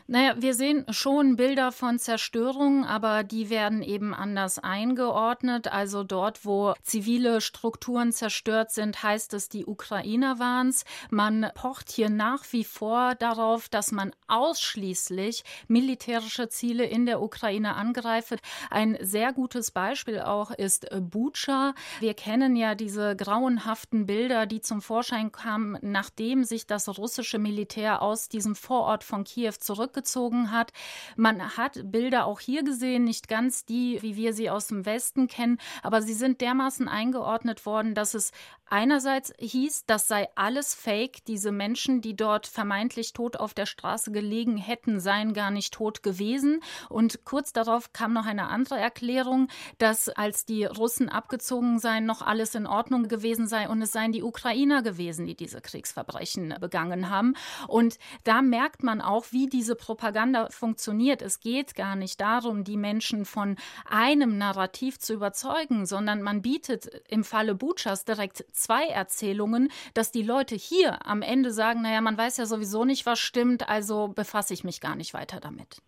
Naja, 0.07 0.35
wir 0.37 0.53
sehen 0.53 0.85
schon 0.89 1.35
Bilder 1.35 1.71
von 1.71 1.99
Zerstörung, 1.99 2.85
aber 2.85 3.23
die 3.23 3.49
werden 3.49 3.81
eben 3.81 4.13
anders 4.13 4.59
eingeordnet. 4.59 5.67
Also 5.67 6.03
dort, 6.03 6.45
wo 6.45 6.73
zivile 6.83 7.41
Strukturen 7.41 8.11
zerstört 8.11 8.71
sind, 8.71 9.01
heißt 9.01 9.33
es, 9.33 9.49
die 9.49 9.65
Ukrainer 9.65 10.39
waren 10.39 10.69
es. 10.69 10.85
Man 11.09 11.49
pocht 11.55 11.89
hier 11.89 12.09
nach 12.09 12.43
wie 12.51 12.63
vor 12.63 13.15
darauf, 13.15 13.69
dass 13.69 13.91
man 13.91 14.11
ausschließlich 14.27 15.43
militärische 15.67 16.49
Ziele 16.49 16.85
in 16.85 17.05
der 17.05 17.21
Ukraine 17.21 17.75
angreift. 17.75 18.39
Ein 18.69 18.97
sehr 19.01 19.33
gutes 19.33 19.71
Beispiel 19.71 20.19
auch 20.19 20.51
ist 20.51 20.87
Bucha. 20.99 21.73
Wir 21.99 22.13
kennen 22.13 22.55
ja 22.55 22.75
diese 22.75 23.15
grauenhaften 23.15 24.05
Bilder, 24.05 24.45
die 24.45 24.61
zum 24.61 24.81
Vorschein 24.81 25.31
kamen, 25.31 25.77
nachdem 25.81 26.43
sich 26.43 26.67
das 26.67 26.89
russische 26.97 27.39
Militär 27.39 28.01
aus 28.01 28.29
diesem 28.29 28.55
Vorort 28.55 29.03
von 29.03 29.23
Kiew 29.23 29.53
zurückgezogen 29.63 30.51
hat. 30.51 30.71
Man 31.15 31.57
hat 31.57 31.79
Bilder 31.91 32.25
auch 32.25 32.39
hier 32.39 32.63
gesehen, 32.63 33.03
nicht 33.03 33.27
ganz 33.27 33.65
die, 33.65 34.01
wie 34.01 34.15
wir 34.15 34.33
sie 34.33 34.49
aus 34.49 34.67
dem 34.67 34.85
Westen 34.85 35.27
kennen, 35.27 35.57
aber 35.81 36.01
sie 36.01 36.13
sind 36.13 36.41
dermaßen 36.41 36.87
eingeordnet 36.87 37.65
worden, 37.65 37.95
dass 37.95 38.13
es 38.13 38.31
einerseits 38.73 39.31
hieß, 39.37 39.85
das 39.85 40.07
sei 40.07 40.27
alles 40.33 40.73
Fake, 40.73 41.23
diese 41.27 41.51
Menschen, 41.51 42.01
die 42.01 42.15
dort 42.15 42.47
vermeintlich 42.47 43.13
tot 43.13 43.37
auf 43.37 43.53
der 43.53 43.67
Straße 43.67 44.11
gelegen 44.11 44.57
hätten, 44.57 44.99
seien 44.99 45.33
gar 45.33 45.51
nicht 45.51 45.75
tot 45.75 46.01
gewesen. 46.01 46.59
Und 46.89 47.23
kurz 47.23 47.53
darauf 47.53 47.93
kam 47.93 48.13
noch 48.13 48.25
eine 48.25 48.47
andere 48.47 48.79
Erklärung, 48.79 49.47
dass 49.77 50.09
als 50.09 50.45
die 50.45 50.65
Russen 50.65 51.07
abgezogen 51.07 51.77
seien, 51.77 52.07
noch 52.07 52.23
alles 52.23 52.55
in 52.55 52.65
Ordnung 52.65 53.07
gewesen 53.07 53.45
sei 53.45 53.69
und 53.69 53.79
es 53.83 53.91
seien 53.91 54.11
die 54.11 54.23
Ukrainer 54.23 54.81
gewesen, 54.81 55.27
die 55.27 55.35
diese 55.35 55.61
Kriegsverbrechen 55.61 56.55
begangen 56.59 57.11
haben. 57.11 57.35
Und 57.67 57.99
da 58.23 58.41
merkt 58.41 58.81
man 58.81 59.01
auch, 59.01 59.27
wie 59.29 59.45
diese 59.45 59.75
Propaganda 59.75 60.49
funktioniert. 60.49 61.21
Es 61.21 61.41
geht 61.41 61.75
gar 61.75 61.95
nicht 61.95 62.19
darum, 62.19 62.63
die 62.63 62.77
Menschen 62.77 63.25
von 63.25 63.55
einem 63.85 64.39
Narrativ 64.39 64.97
zu 64.97 65.13
überzeugen, 65.13 65.85
sondern 65.85 66.23
man 66.23 66.41
bietet 66.41 66.87
im 67.07 67.23
Falle 67.23 67.53
Butchers 67.53 68.03
direkt 68.03 68.43
zwei 68.63 68.87
Erzählungen, 68.87 69.69
dass 69.93 70.11
die 70.11 70.23
Leute 70.23 70.55
hier 70.55 71.05
am 71.05 71.21
Ende 71.21 71.51
sagen, 71.51 71.81
naja, 71.81 72.01
man 72.01 72.17
weiß 72.17 72.37
ja 72.37 72.45
sowieso 72.45 72.85
nicht, 72.85 73.05
was 73.05 73.19
stimmt, 73.19 73.67
also 73.69 74.09
befasse 74.09 74.53
ich 74.53 74.63
mich 74.63 74.81
gar 74.81 74.95
nicht 74.95 75.13
weiter 75.13 75.39
damit. 75.39 75.81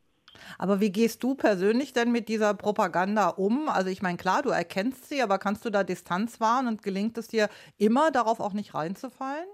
Aber 0.58 0.79
wie 0.79 0.91
gehst 0.91 1.24
du 1.24 1.36
persönlich 1.36 1.94
denn 1.94 2.12
mit 2.12 2.27
dieser 2.27 2.53
Propaganda 2.53 3.29
um? 3.29 3.70
Also 3.70 3.89
ich 3.89 4.01
meine, 4.01 4.17
klar, 4.17 4.41
du 4.41 4.50
erkennst 4.50 5.10
sie, 5.10 5.22
aber 5.22 5.39
kannst 5.39 5.65
du 5.65 5.70
da 5.70 5.84
Distanz 5.84 6.39
wahren 6.39 6.67
und 6.67 6.84
gelingt 6.84 7.17
es 7.17 7.27
dir 7.27 7.50
immer 7.77 8.12
darauf 8.12 8.39
auch 8.39 8.53
nicht 8.53 8.74
reinzufallen? 8.74 9.48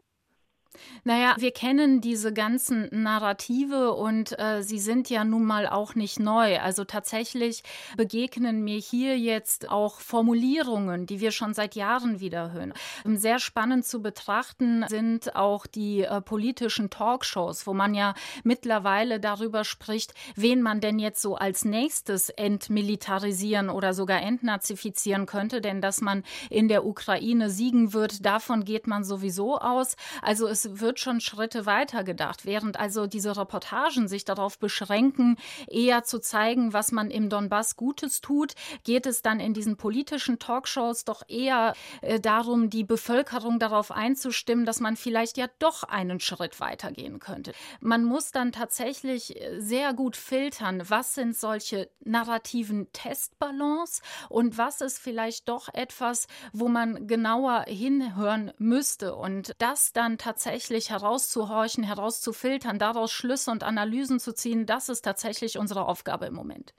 Naja, 1.04 1.36
wir 1.38 1.51
kennen 1.51 2.00
diese 2.00 2.32
ganzen 2.32 2.88
Narrative 2.92 3.94
und 3.94 4.38
äh, 4.40 4.62
sie 4.62 4.80
sind 4.80 5.10
ja 5.10 5.24
nun 5.24 5.44
mal 5.44 5.68
auch 5.68 5.96
nicht 5.96 6.20
neu. 6.20 6.60
Also 6.60 6.86
tatsächlich 6.86 7.63
begegnen 7.98 8.63
mir 8.63 8.78
hier 8.78 9.18
jetzt 9.18 9.70
auch 9.70 10.00
Formulierungen, 10.00 11.08
die 11.08 11.20
wir 11.20 11.32
schon 11.32 11.54
seit 11.54 11.75
Jahren 11.75 12.20
wieder 12.20 12.51
hören. 12.51 12.74
Sehr 13.04 13.40
spannend 13.40 13.86
zu 13.86 14.01
betrachten 14.01 14.86
sind 14.88 15.36
auch 15.36 15.66
die 15.66 16.04
äh, 16.04 16.22
politischen 16.22 16.90
Talkshows, 16.90 17.66
wo 17.68 17.74
man 17.74 17.94
ja 17.94 18.13
mittlerweile 18.44 19.20
darüber 19.20 19.63
spricht, 19.63 20.13
wen 20.36 20.62
man 20.62 20.82
denn 20.82 21.00
jetzt 21.00 21.22
so 21.22 21.36
als 21.36 21.66
nächstes 21.66 22.30
entmilitarisieren 22.30 23.70
oder 23.70 23.94
sogar 23.94 24.22
entnazifizieren 24.22 25.25
könnte. 25.25 25.62
Denn 25.62 25.82
dass 25.82 26.00
man 26.01 26.24
in 26.50 26.68
der 26.68 26.86
Ukraine 26.86 27.50
siegen 27.50 27.94
wird, 27.94 28.25
davon 28.25 28.66
geht 28.66 28.88
man 28.88 29.04
sowieso 29.04 29.58
aus. 29.58 29.96
Also 30.22 30.48
es 30.48 30.61
es 30.65 30.80
wird 30.80 31.00
schon 31.00 31.22
Schritte 31.22 31.65
weiter 31.65 32.03
gedacht, 32.03 32.46
während 32.46 32.80
also 32.80 33.08
diese 33.08 33.36
Reportagen 33.38 34.08
sich 34.08 34.25
darauf 34.25 34.60
beschränken, 34.60 35.38
eher 35.68 36.03
zu 36.03 36.20
zeigen, 36.20 36.74
was 36.74 36.91
man 36.91 37.12
im 37.12 37.30
Donbass 37.30 37.75
Gutes 37.75 38.22
tut, 38.22 38.53
geht 38.84 39.06
es 39.06 39.22
dann 39.22 39.39
in 39.39 39.53
diesen 39.53 39.77
politischen 39.77 40.39
Talkshows 40.39 41.06
doch 41.06 41.24
eher 41.27 41.74
äh, 42.01 42.20
darum, 42.20 42.70
die 42.70 42.84
Bevölkerung 42.84 43.60
darauf 43.60 43.91
einzustimmen, 43.91 44.65
dass 44.65 44.80
man 44.80 44.96
vielleicht 44.96 45.38
ja 45.38 45.48
doch 45.60 45.84
einen 45.84 46.20
Schritt 46.20 46.60
weitergehen 46.60 47.20
könnte. 47.20 47.53
Man 47.80 48.03
muss 48.03 48.32
dann 48.32 48.51
tatsächlich 48.51 49.39
äh, 49.39 49.60
sehr 49.60 49.94
gut 49.94 50.15
filtern, 50.15 50.84
was 50.88 51.15
sind 51.15 51.36
solche 51.36 51.89
narrativen 52.03 52.91
Testballons 52.94 54.01
und 54.30 54.58
was 54.58 54.82
ist 54.82 55.00
vielleicht 55.00 55.50
doch 55.50 55.70
etwas, 55.74 56.27
wo 56.53 56.68
man 56.68 57.08
genauer 57.08 57.65
hinhören 57.68 58.51
müsste 58.58 59.15
und 59.15 59.53
das 59.58 59.94
dann 59.94 60.18
tatsächlich 60.18 60.50
tatsächlich 60.51 60.89
herauszuhorchen, 60.89 61.84
herauszufiltern, 61.84 62.77
daraus 62.77 63.12
Schlüsse 63.12 63.51
und 63.51 63.63
Analysen 63.63 64.20
zu 64.20 64.34
ziehen, 64.34 64.65
das 64.65 64.89
ist 64.89 65.03
tatsächlich 65.03 65.58
unsere 65.58 65.86
Aufgabe 65.86 66.25
im 66.25 66.34
Moment. 66.34 66.74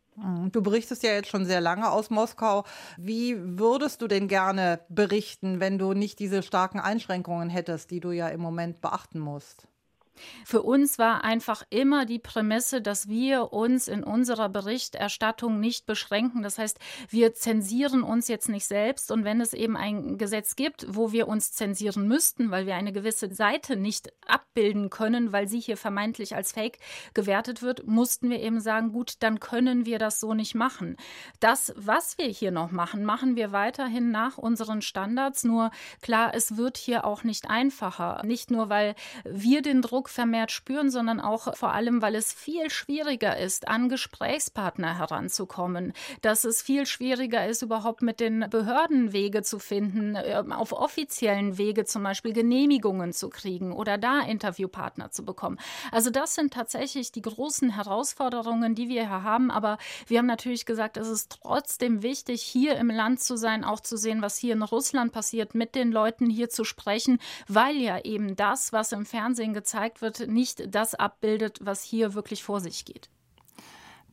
Du 0.50 0.62
berichtest 0.62 1.02
ja 1.02 1.12
jetzt 1.12 1.30
schon 1.30 1.46
sehr 1.46 1.62
lange 1.62 1.90
aus 1.90 2.10
Moskau. 2.10 2.64
Wie 2.98 3.34
würdest 3.58 4.02
du 4.02 4.08
denn 4.08 4.28
gerne 4.28 4.80
berichten, 4.90 5.58
wenn 5.58 5.78
du 5.78 5.94
nicht 5.94 6.18
diese 6.18 6.42
starken 6.42 6.80
Einschränkungen 6.80 7.48
hättest, 7.48 7.90
die 7.90 8.00
du 8.00 8.10
ja 8.10 8.28
im 8.28 8.40
Moment 8.42 8.82
beachten 8.82 9.18
musst? 9.18 9.68
Für 10.44 10.62
uns 10.62 10.98
war 10.98 11.24
einfach 11.24 11.64
immer 11.70 12.04
die 12.04 12.18
Prämisse, 12.18 12.82
dass 12.82 13.08
wir 13.08 13.52
uns 13.52 13.88
in 13.88 14.04
unserer 14.04 14.48
Berichterstattung 14.48 15.60
nicht 15.60 15.86
beschränken. 15.86 16.42
Das 16.42 16.58
heißt, 16.58 16.78
wir 17.08 17.34
zensieren 17.34 18.02
uns 18.02 18.28
jetzt 18.28 18.48
nicht 18.48 18.66
selbst. 18.66 19.10
Und 19.10 19.24
wenn 19.24 19.40
es 19.40 19.52
eben 19.54 19.76
ein 19.76 20.18
Gesetz 20.18 20.56
gibt, 20.56 20.86
wo 20.88 21.12
wir 21.12 21.28
uns 21.28 21.52
zensieren 21.52 22.06
müssten, 22.06 22.50
weil 22.50 22.66
wir 22.66 22.74
eine 22.74 22.92
gewisse 22.92 23.32
Seite 23.34 23.76
nicht 23.76 24.12
abbilden 24.26 24.90
können, 24.90 25.32
weil 25.32 25.48
sie 25.48 25.60
hier 25.60 25.76
vermeintlich 25.76 26.34
als 26.34 26.52
Fake 26.52 26.78
gewertet 27.14 27.62
wird, 27.62 27.86
mussten 27.86 28.30
wir 28.30 28.40
eben 28.40 28.60
sagen, 28.60 28.92
gut, 28.92 29.16
dann 29.20 29.40
können 29.40 29.86
wir 29.86 29.98
das 29.98 30.20
so 30.20 30.34
nicht 30.34 30.54
machen. 30.54 30.96
Das, 31.40 31.72
was 31.76 32.18
wir 32.18 32.26
hier 32.26 32.50
noch 32.50 32.70
machen, 32.70 33.04
machen 33.04 33.36
wir 33.36 33.52
weiterhin 33.52 34.10
nach 34.10 34.38
unseren 34.38 34.82
Standards. 34.82 35.44
Nur 35.44 35.70
klar, 36.00 36.32
es 36.34 36.56
wird 36.56 36.76
hier 36.76 37.04
auch 37.04 37.24
nicht 37.24 37.48
einfacher. 37.48 38.22
Nicht 38.24 38.50
nur, 38.50 38.68
weil 38.68 38.94
wir 39.24 39.62
den 39.62 39.82
Druck 39.82 40.01
vermehrt 40.08 40.50
spüren, 40.50 40.90
sondern 40.90 41.20
auch 41.20 41.56
vor 41.56 41.72
allem, 41.72 42.02
weil 42.02 42.14
es 42.14 42.32
viel 42.32 42.70
schwieriger 42.70 43.36
ist, 43.36 43.68
an 43.68 43.88
Gesprächspartner 43.88 44.98
heranzukommen, 44.98 45.92
dass 46.22 46.44
es 46.44 46.62
viel 46.62 46.86
schwieriger 46.86 47.46
ist, 47.46 47.62
überhaupt 47.62 48.02
mit 48.02 48.20
den 48.20 48.46
Behörden 48.50 49.12
Wege 49.12 49.42
zu 49.42 49.58
finden, 49.58 50.16
ähm, 50.16 50.52
auf 50.52 50.72
offiziellen 50.72 51.58
Wege 51.58 51.84
zum 51.84 52.02
Beispiel 52.02 52.32
Genehmigungen 52.32 53.12
zu 53.12 53.28
kriegen 53.28 53.72
oder 53.72 53.98
da 53.98 54.20
Interviewpartner 54.20 55.10
zu 55.10 55.24
bekommen. 55.24 55.58
Also 55.90 56.10
das 56.10 56.34
sind 56.34 56.52
tatsächlich 56.54 57.12
die 57.12 57.22
großen 57.22 57.70
Herausforderungen, 57.70 58.74
die 58.74 58.88
wir 58.88 59.02
hier 59.08 59.22
haben. 59.22 59.50
Aber 59.50 59.78
wir 60.06 60.18
haben 60.18 60.26
natürlich 60.26 60.66
gesagt, 60.66 60.96
es 60.96 61.08
ist 61.08 61.38
trotzdem 61.42 62.02
wichtig, 62.02 62.42
hier 62.42 62.76
im 62.76 62.88
Land 62.88 63.20
zu 63.20 63.36
sein, 63.36 63.64
auch 63.64 63.80
zu 63.80 63.96
sehen, 63.96 64.22
was 64.22 64.36
hier 64.36 64.54
in 64.54 64.62
Russland 64.62 65.12
passiert, 65.12 65.54
mit 65.54 65.74
den 65.74 65.92
Leuten 65.92 66.30
hier 66.30 66.48
zu 66.48 66.64
sprechen, 66.64 67.18
weil 67.48 67.76
ja 67.76 68.00
eben 68.00 68.36
das, 68.36 68.72
was 68.72 68.92
im 68.92 69.04
Fernsehen 69.04 69.54
gezeigt 69.54 69.91
wird, 70.00 70.28
nicht 70.28 70.74
das 70.74 70.94
abbildet, 70.94 71.58
was 71.60 71.82
hier 71.82 72.14
wirklich 72.14 72.42
vor 72.42 72.60
sich 72.60 72.84
geht. 72.84 73.10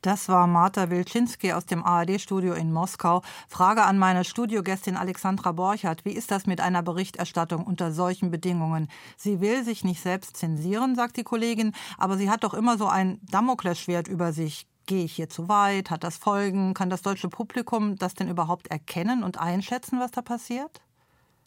Das 0.02 0.30
war 0.30 0.46
Marta 0.46 0.88
Wilczynski 0.88 1.52
aus 1.52 1.66
dem 1.66 1.84
ARD-Studio 1.84 2.54
in 2.54 2.72
Moskau. 2.72 3.20
Frage 3.48 3.82
an 3.82 3.98
meine 3.98 4.24
Studiogästin 4.24 4.96
Alexandra 4.96 5.52
Borchardt. 5.52 6.06
Wie 6.06 6.12
ist 6.12 6.30
das 6.30 6.46
mit 6.46 6.62
einer 6.62 6.82
Berichterstattung 6.82 7.64
unter 7.64 7.92
solchen 7.92 8.30
Bedingungen? 8.30 8.88
Sie 9.18 9.40
will 9.42 9.62
sich 9.62 9.84
nicht 9.84 10.00
selbst 10.00 10.38
zensieren, 10.38 10.94
sagt 10.94 11.18
die 11.18 11.22
Kollegin, 11.22 11.72
aber 11.98 12.16
sie 12.16 12.30
hat 12.30 12.44
doch 12.44 12.54
immer 12.54 12.78
so 12.78 12.86
ein 12.86 13.20
Damoklesschwert 13.30 14.08
über 14.08 14.32
sich. 14.32 14.66
Gehe 14.86 15.04
ich 15.04 15.12
hier 15.12 15.28
zu 15.28 15.48
weit? 15.50 15.90
Hat 15.90 16.02
das 16.02 16.16
Folgen? 16.16 16.72
Kann 16.72 16.88
das 16.88 17.02
deutsche 17.02 17.28
Publikum 17.28 17.96
das 17.96 18.14
denn 18.14 18.30
überhaupt 18.30 18.68
erkennen 18.68 19.22
und 19.22 19.38
einschätzen, 19.38 20.00
was 20.00 20.12
da 20.12 20.22
passiert? 20.22 20.80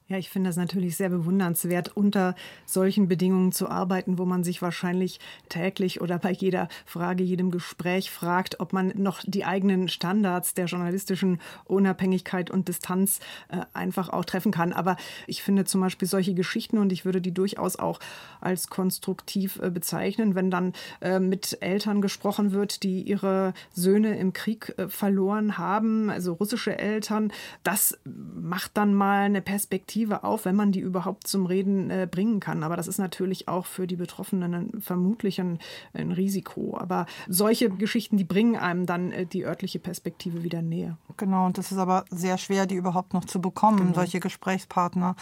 Ja, 0.10 0.18
ich 0.18 0.30
finde 0.30 0.50
das 0.50 0.58
natürlich 0.58 0.98
sehr 0.98 1.08
bewundernswert, 1.08 1.96
unter 1.96 2.36
solchen 2.66 3.08
Bedingungen 3.08 3.54
zu 3.54 3.70
arbeiten, 3.70 4.18
wo 4.18 4.26
man 4.26 4.44
sich 4.44 4.62
wahrscheinlich 4.62 5.22
täglich 5.48 6.02
oder 6.02 6.20
bei 6.20 6.32
jeder 6.32 6.68
Frage, 6.86 7.24
jedem 7.24 7.52
Gespräch 7.52 8.12
fragt, 8.12 8.60
ob 8.60 8.74
man 8.74 8.92
noch 8.98 9.22
die 9.26 9.46
eigenen 9.46 9.88
Standards 9.88 10.56
der 10.56 10.66
journalistischen 10.66 11.40
Unabhängigkeit 11.64 12.52
und 12.52 12.68
Distanz 12.68 13.22
äh, 13.48 13.62
einfach 13.74 14.10
auch 14.10 14.26
treffen 14.26 14.52
kann. 14.52 14.74
Aber 14.74 14.98
ich 15.26 15.42
finde 15.42 15.64
zum 15.64 15.80
Beispiel 15.80 16.08
solche 16.08 16.34
Geschichten 16.34 16.80
und 16.80 16.92
ich 16.92 17.06
würde 17.06 17.22
die 17.22 17.34
durchaus 17.34 17.78
auch 17.78 18.02
als 18.42 18.68
konstruktiv 18.68 19.60
äh, 19.62 19.70
bezeichnen, 19.70 20.36
wenn 20.36 20.52
dann 20.52 20.74
äh, 21.00 21.22
mit 21.22 21.60
Eltern 21.62 22.02
gesprochen 22.02 22.52
wird, 22.52 22.84
die 22.84 23.04
ihre 23.04 23.54
Söhne 23.72 24.18
im 24.18 24.34
Krieg 24.34 24.74
äh, 24.76 24.90
verloren 24.90 25.58
haben, 25.58 26.10
also 26.10 26.34
russische 26.34 26.78
Eltern. 26.78 27.32
Das 27.64 27.98
macht 28.04 28.76
dann 28.76 28.94
mal 28.94 29.22
eine 29.22 29.42
Perspektive 29.42 29.93
Perspektive 29.94 30.24
auf, 30.24 30.46
wenn 30.46 30.56
man 30.56 30.72
die 30.72 30.80
überhaupt 30.80 31.28
zum 31.28 31.46
Reden 31.46 31.92
äh, 31.92 32.08
bringen 32.10 32.40
kann. 32.40 32.64
Aber 32.64 32.76
das 32.76 32.88
ist 32.88 32.98
natürlich 32.98 33.48
auch 33.48 33.68
für 33.68 33.86
die 33.86 33.96
Betroffenen 33.96 34.82
vermutlich 34.82 35.40
ein, 35.40 35.60
ein, 35.94 36.12
Risiko. 36.12 36.78
Aber 36.80 37.06
solche 37.28 37.70
Geschichten, 37.70 38.18
die 38.18 38.24
bringen 38.24 38.56
einem 38.56 38.88
dann 38.88 39.12
äh, 39.12 39.28
die 39.28 39.46
örtliche 39.46 39.78
Perspektive 39.78 40.44
wieder 40.44 40.64
näher. 40.64 40.98
Genau, 41.18 41.46
und 41.46 41.60
das 41.60 41.72
ist 41.72 41.78
aber 41.78 42.06
sehr 42.10 42.40
schwer, 42.40 42.66
die 42.66 42.76
überhaupt 42.76 43.14
noch 43.14 43.26
zu 43.26 43.40
bekommen, 43.40 43.78
genau. 43.78 43.94
solche 43.94 44.20
Gesprächspartner. 44.20 45.16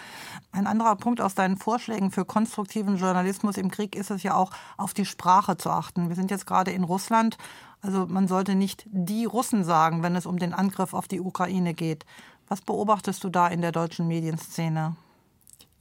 Ein 0.54 0.68
anderer 0.68 0.96
Punkt 0.96 1.20
aus 1.20 1.36
deinen 1.36 1.58
Vorschlägen 1.58 2.12
für 2.12 2.24
konstruktiven 2.24 2.96
Journalismus 2.96 3.58
im 3.58 3.72
Krieg 3.72 3.98
ist 3.98 4.10
es 4.10 4.24
ja 4.24 4.36
auch, 4.36 4.52
auf 4.78 4.94
die 4.94 5.06
Sprache 5.06 5.58
zu 5.58 5.70
achten. 5.70 6.08
Wir 6.08 6.16
sind 6.16 6.32
jetzt 6.32 6.48
gerade 6.48 6.72
in 6.72 6.86
Russland 6.86 7.38
also 7.82 8.06
man 8.06 8.28
sollte 8.28 8.54
nicht 8.54 8.86
die 8.92 9.26
Russen 9.26 9.64
sagen, 9.64 10.04
wenn 10.04 10.16
es 10.16 10.28
um 10.28 10.38
den 10.38 10.54
Angriff 10.54 10.94
auf 10.94 11.08
die 11.08 11.20
Ukraine 11.20 11.74
geht. 11.74 12.06
Was 12.52 12.60
beobachtest 12.60 13.24
du 13.24 13.30
da 13.30 13.48
in 13.48 13.62
der 13.62 13.72
deutschen 13.72 14.10
Medienszene? 14.10 14.98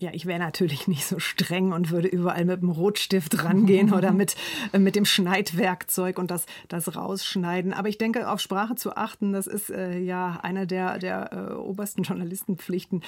Ja, 0.01 0.09
ich 0.15 0.25
wäre 0.25 0.39
natürlich 0.39 0.89
nicht 0.89 1.05
so 1.05 1.19
streng 1.19 1.73
und 1.75 1.91
würde 1.91 2.09
überall 2.09 2.47
mit 2.47 2.63
dem 2.63 2.71
Rotstift 2.71 3.45
rangehen 3.45 3.93
oder 3.95 4.13
mit, 4.13 4.35
äh, 4.73 4.79
mit 4.79 4.97
dem 4.97 5.05
Schneidwerkzeug 5.05 6.19
und 6.19 6.31
das, 6.31 6.47
das 6.69 6.97
rausschneiden. 6.97 7.75
Aber 7.75 7.91
ich 7.91 7.99
denke, 7.99 8.31
auf 8.31 8.41
Sprache 8.41 8.77
zu 8.77 8.97
achten, 8.97 9.35
das 9.35 9.47
ist 9.47 9.69
äh, 9.69 9.99
ja 9.99 10.41
einer 10.43 10.65
der, 10.65 10.99
der 10.99 11.51
äh, 11.51 11.53
obersten 11.53 12.03
Journalistenpflichten, 12.03 13.03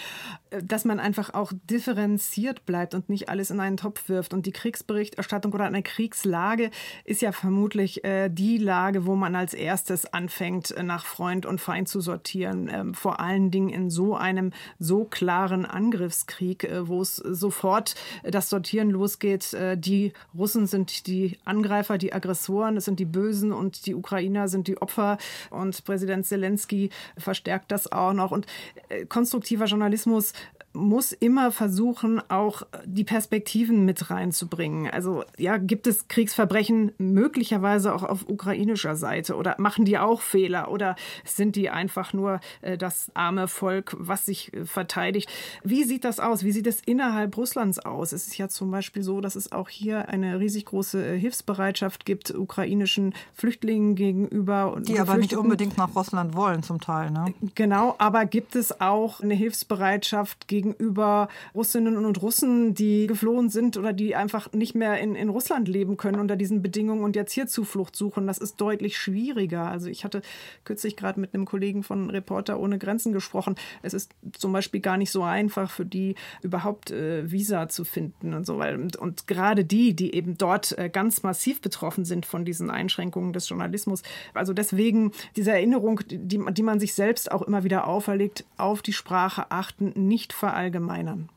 äh, 0.50 0.62
dass 0.62 0.84
man 0.84 1.00
einfach 1.00 1.32
auch 1.32 1.54
differenziert 1.70 2.66
bleibt 2.66 2.94
und 2.94 3.08
nicht 3.08 3.30
alles 3.30 3.50
in 3.50 3.60
einen 3.60 3.78
Topf 3.78 4.10
wirft. 4.10 4.34
Und 4.34 4.44
die 4.44 4.52
Kriegsberichterstattung 4.52 5.54
oder 5.54 5.64
eine 5.64 5.82
Kriegslage 5.82 6.70
ist 7.06 7.22
ja 7.22 7.32
vermutlich 7.32 8.04
äh, 8.04 8.28
die 8.28 8.58
Lage, 8.58 9.06
wo 9.06 9.16
man 9.16 9.34
als 9.34 9.54
erstes 9.54 10.12
anfängt, 10.12 10.72
äh, 10.72 10.82
nach 10.82 11.06
Freund 11.06 11.46
und 11.46 11.58
Feind 11.58 11.88
zu 11.88 12.02
sortieren. 12.02 12.68
Ähm, 12.70 12.92
vor 12.92 13.18
allen 13.18 13.50
Dingen 13.50 13.70
in 13.70 13.88
so 13.88 14.14
einem 14.14 14.52
so 14.78 15.06
klaren 15.06 15.64
Angriffskrieg 15.64 16.81
wo 16.88 17.00
es 17.02 17.16
sofort 17.16 17.94
das 18.22 18.50
Sortieren 18.50 18.90
losgeht. 18.90 19.52
Äh, 19.54 19.76
die 19.76 20.12
Russen 20.36 20.66
sind 20.66 21.06
die 21.06 21.38
Angreifer, 21.44 21.98
die 21.98 22.12
Aggressoren, 22.12 22.76
es 22.76 22.84
sind 22.84 23.00
die 23.00 23.04
Bösen 23.04 23.52
und 23.52 23.86
die 23.86 23.94
Ukrainer 23.94 24.48
sind 24.48 24.68
die 24.68 24.80
Opfer. 24.80 25.18
Und 25.50 25.84
Präsident 25.84 26.26
Zelensky 26.26 26.90
verstärkt 27.16 27.70
das 27.70 27.90
auch 27.90 28.12
noch. 28.12 28.30
Und 28.30 28.46
äh, 28.88 29.06
konstruktiver 29.06 29.66
Journalismus 29.66 30.32
muss 30.74 31.12
immer 31.12 31.52
versuchen, 31.52 32.22
auch 32.30 32.62
die 32.86 33.04
Perspektiven 33.04 33.84
mit 33.84 34.10
reinzubringen. 34.10 34.90
Also 34.90 35.24
ja, 35.36 35.58
gibt 35.58 35.86
es 35.86 36.08
Kriegsverbrechen 36.08 36.92
möglicherweise 36.98 37.94
auch 37.94 38.02
auf 38.02 38.28
ukrainischer 38.28 38.96
Seite 38.96 39.36
oder 39.36 39.56
machen 39.58 39.84
die 39.84 39.98
auch 39.98 40.22
Fehler 40.22 40.70
oder 40.70 40.96
sind 41.24 41.56
die 41.56 41.68
einfach 41.68 42.12
nur 42.12 42.40
äh, 42.62 42.78
das 42.78 43.10
arme 43.14 43.48
Volk, 43.48 43.94
was 43.98 44.24
sich 44.24 44.54
äh, 44.54 44.64
verteidigt? 44.64 45.28
Wie 45.62 45.84
sieht 45.84 46.04
das 46.04 46.20
aus? 46.20 46.42
Wie 46.42 46.52
sieht 46.52 46.66
es 46.66 46.80
innerhalb 46.80 47.36
Russlands 47.36 47.78
aus? 47.78 48.12
Es 48.12 48.26
ist 48.26 48.38
ja 48.38 48.48
zum 48.48 48.70
Beispiel 48.70 49.02
so, 49.02 49.20
dass 49.20 49.36
es 49.36 49.52
auch 49.52 49.68
hier 49.68 50.08
eine 50.08 50.40
riesig 50.40 50.64
große 50.66 51.04
äh, 51.04 51.18
Hilfsbereitschaft 51.18 52.06
gibt 52.06 52.30
ukrainischen 52.30 53.14
Flüchtlingen 53.34 53.94
gegenüber. 53.94 54.78
die 54.80 54.98
aber 54.98 55.18
nicht 55.18 55.36
unbedingt 55.36 55.76
nach 55.76 55.94
Russland 55.94 56.34
wollen 56.34 56.62
zum 56.62 56.80
Teil. 56.80 57.10
Ne? 57.10 57.34
Genau, 57.54 57.94
aber 57.98 58.24
gibt 58.24 58.56
es 58.56 58.80
auch 58.80 59.20
eine 59.20 59.34
Hilfsbereitschaft 59.34 60.48
gegenüber 60.48 60.61
gegenüber 60.62 61.28
Russinnen 61.54 62.04
und 62.04 62.22
Russen, 62.22 62.74
die 62.74 63.06
geflohen 63.06 63.48
sind 63.48 63.76
oder 63.76 63.92
die 63.92 64.14
einfach 64.14 64.52
nicht 64.52 64.74
mehr 64.74 64.98
in, 65.00 65.14
in 65.14 65.28
Russland 65.28 65.68
leben 65.68 65.96
können 65.96 66.20
unter 66.20 66.36
diesen 66.36 66.62
Bedingungen 66.62 67.02
und 67.02 67.16
jetzt 67.16 67.32
hier 67.32 67.46
Zuflucht 67.46 67.96
suchen. 67.96 68.26
Das 68.26 68.38
ist 68.38 68.60
deutlich 68.60 68.96
schwieriger. 68.96 69.66
Also 69.66 69.88
ich 69.88 70.04
hatte 70.04 70.22
kürzlich 70.64 70.96
gerade 70.96 71.20
mit 71.20 71.34
einem 71.34 71.44
Kollegen 71.44 71.82
von 71.82 72.10
Reporter 72.10 72.60
ohne 72.60 72.78
Grenzen 72.78 73.12
gesprochen. 73.12 73.56
Es 73.82 73.94
ist 73.94 74.12
zum 74.32 74.52
Beispiel 74.52 74.80
gar 74.80 74.96
nicht 74.96 75.10
so 75.10 75.22
einfach 75.22 75.70
für 75.70 75.84
die 75.84 76.14
überhaupt 76.42 76.90
äh, 76.90 77.30
Visa 77.30 77.68
zu 77.68 77.84
finden 77.84 78.34
und 78.34 78.46
so 78.46 78.58
weiter. 78.58 78.78
Und, 78.78 78.96
und 78.96 79.26
gerade 79.26 79.64
die, 79.64 79.94
die 79.94 80.14
eben 80.14 80.38
dort 80.38 80.76
äh, 80.78 80.88
ganz 80.88 81.22
massiv 81.22 81.60
betroffen 81.60 82.04
sind 82.04 82.26
von 82.26 82.44
diesen 82.44 82.70
Einschränkungen 82.70 83.32
des 83.32 83.48
Journalismus. 83.48 84.02
Also 84.34 84.52
deswegen 84.52 85.12
diese 85.36 85.52
Erinnerung, 85.52 86.00
die, 86.06 86.38
die 86.38 86.62
man 86.62 86.80
sich 86.80 86.94
selbst 86.94 87.30
auch 87.32 87.42
immer 87.42 87.64
wieder 87.64 87.86
auferlegt, 87.86 88.44
auf 88.56 88.82
die 88.82 88.92
Sprache 88.92 89.50
achten, 89.50 89.92
nicht 89.96 90.32
ver 90.32 90.51
verallgemeinern. 90.52 91.30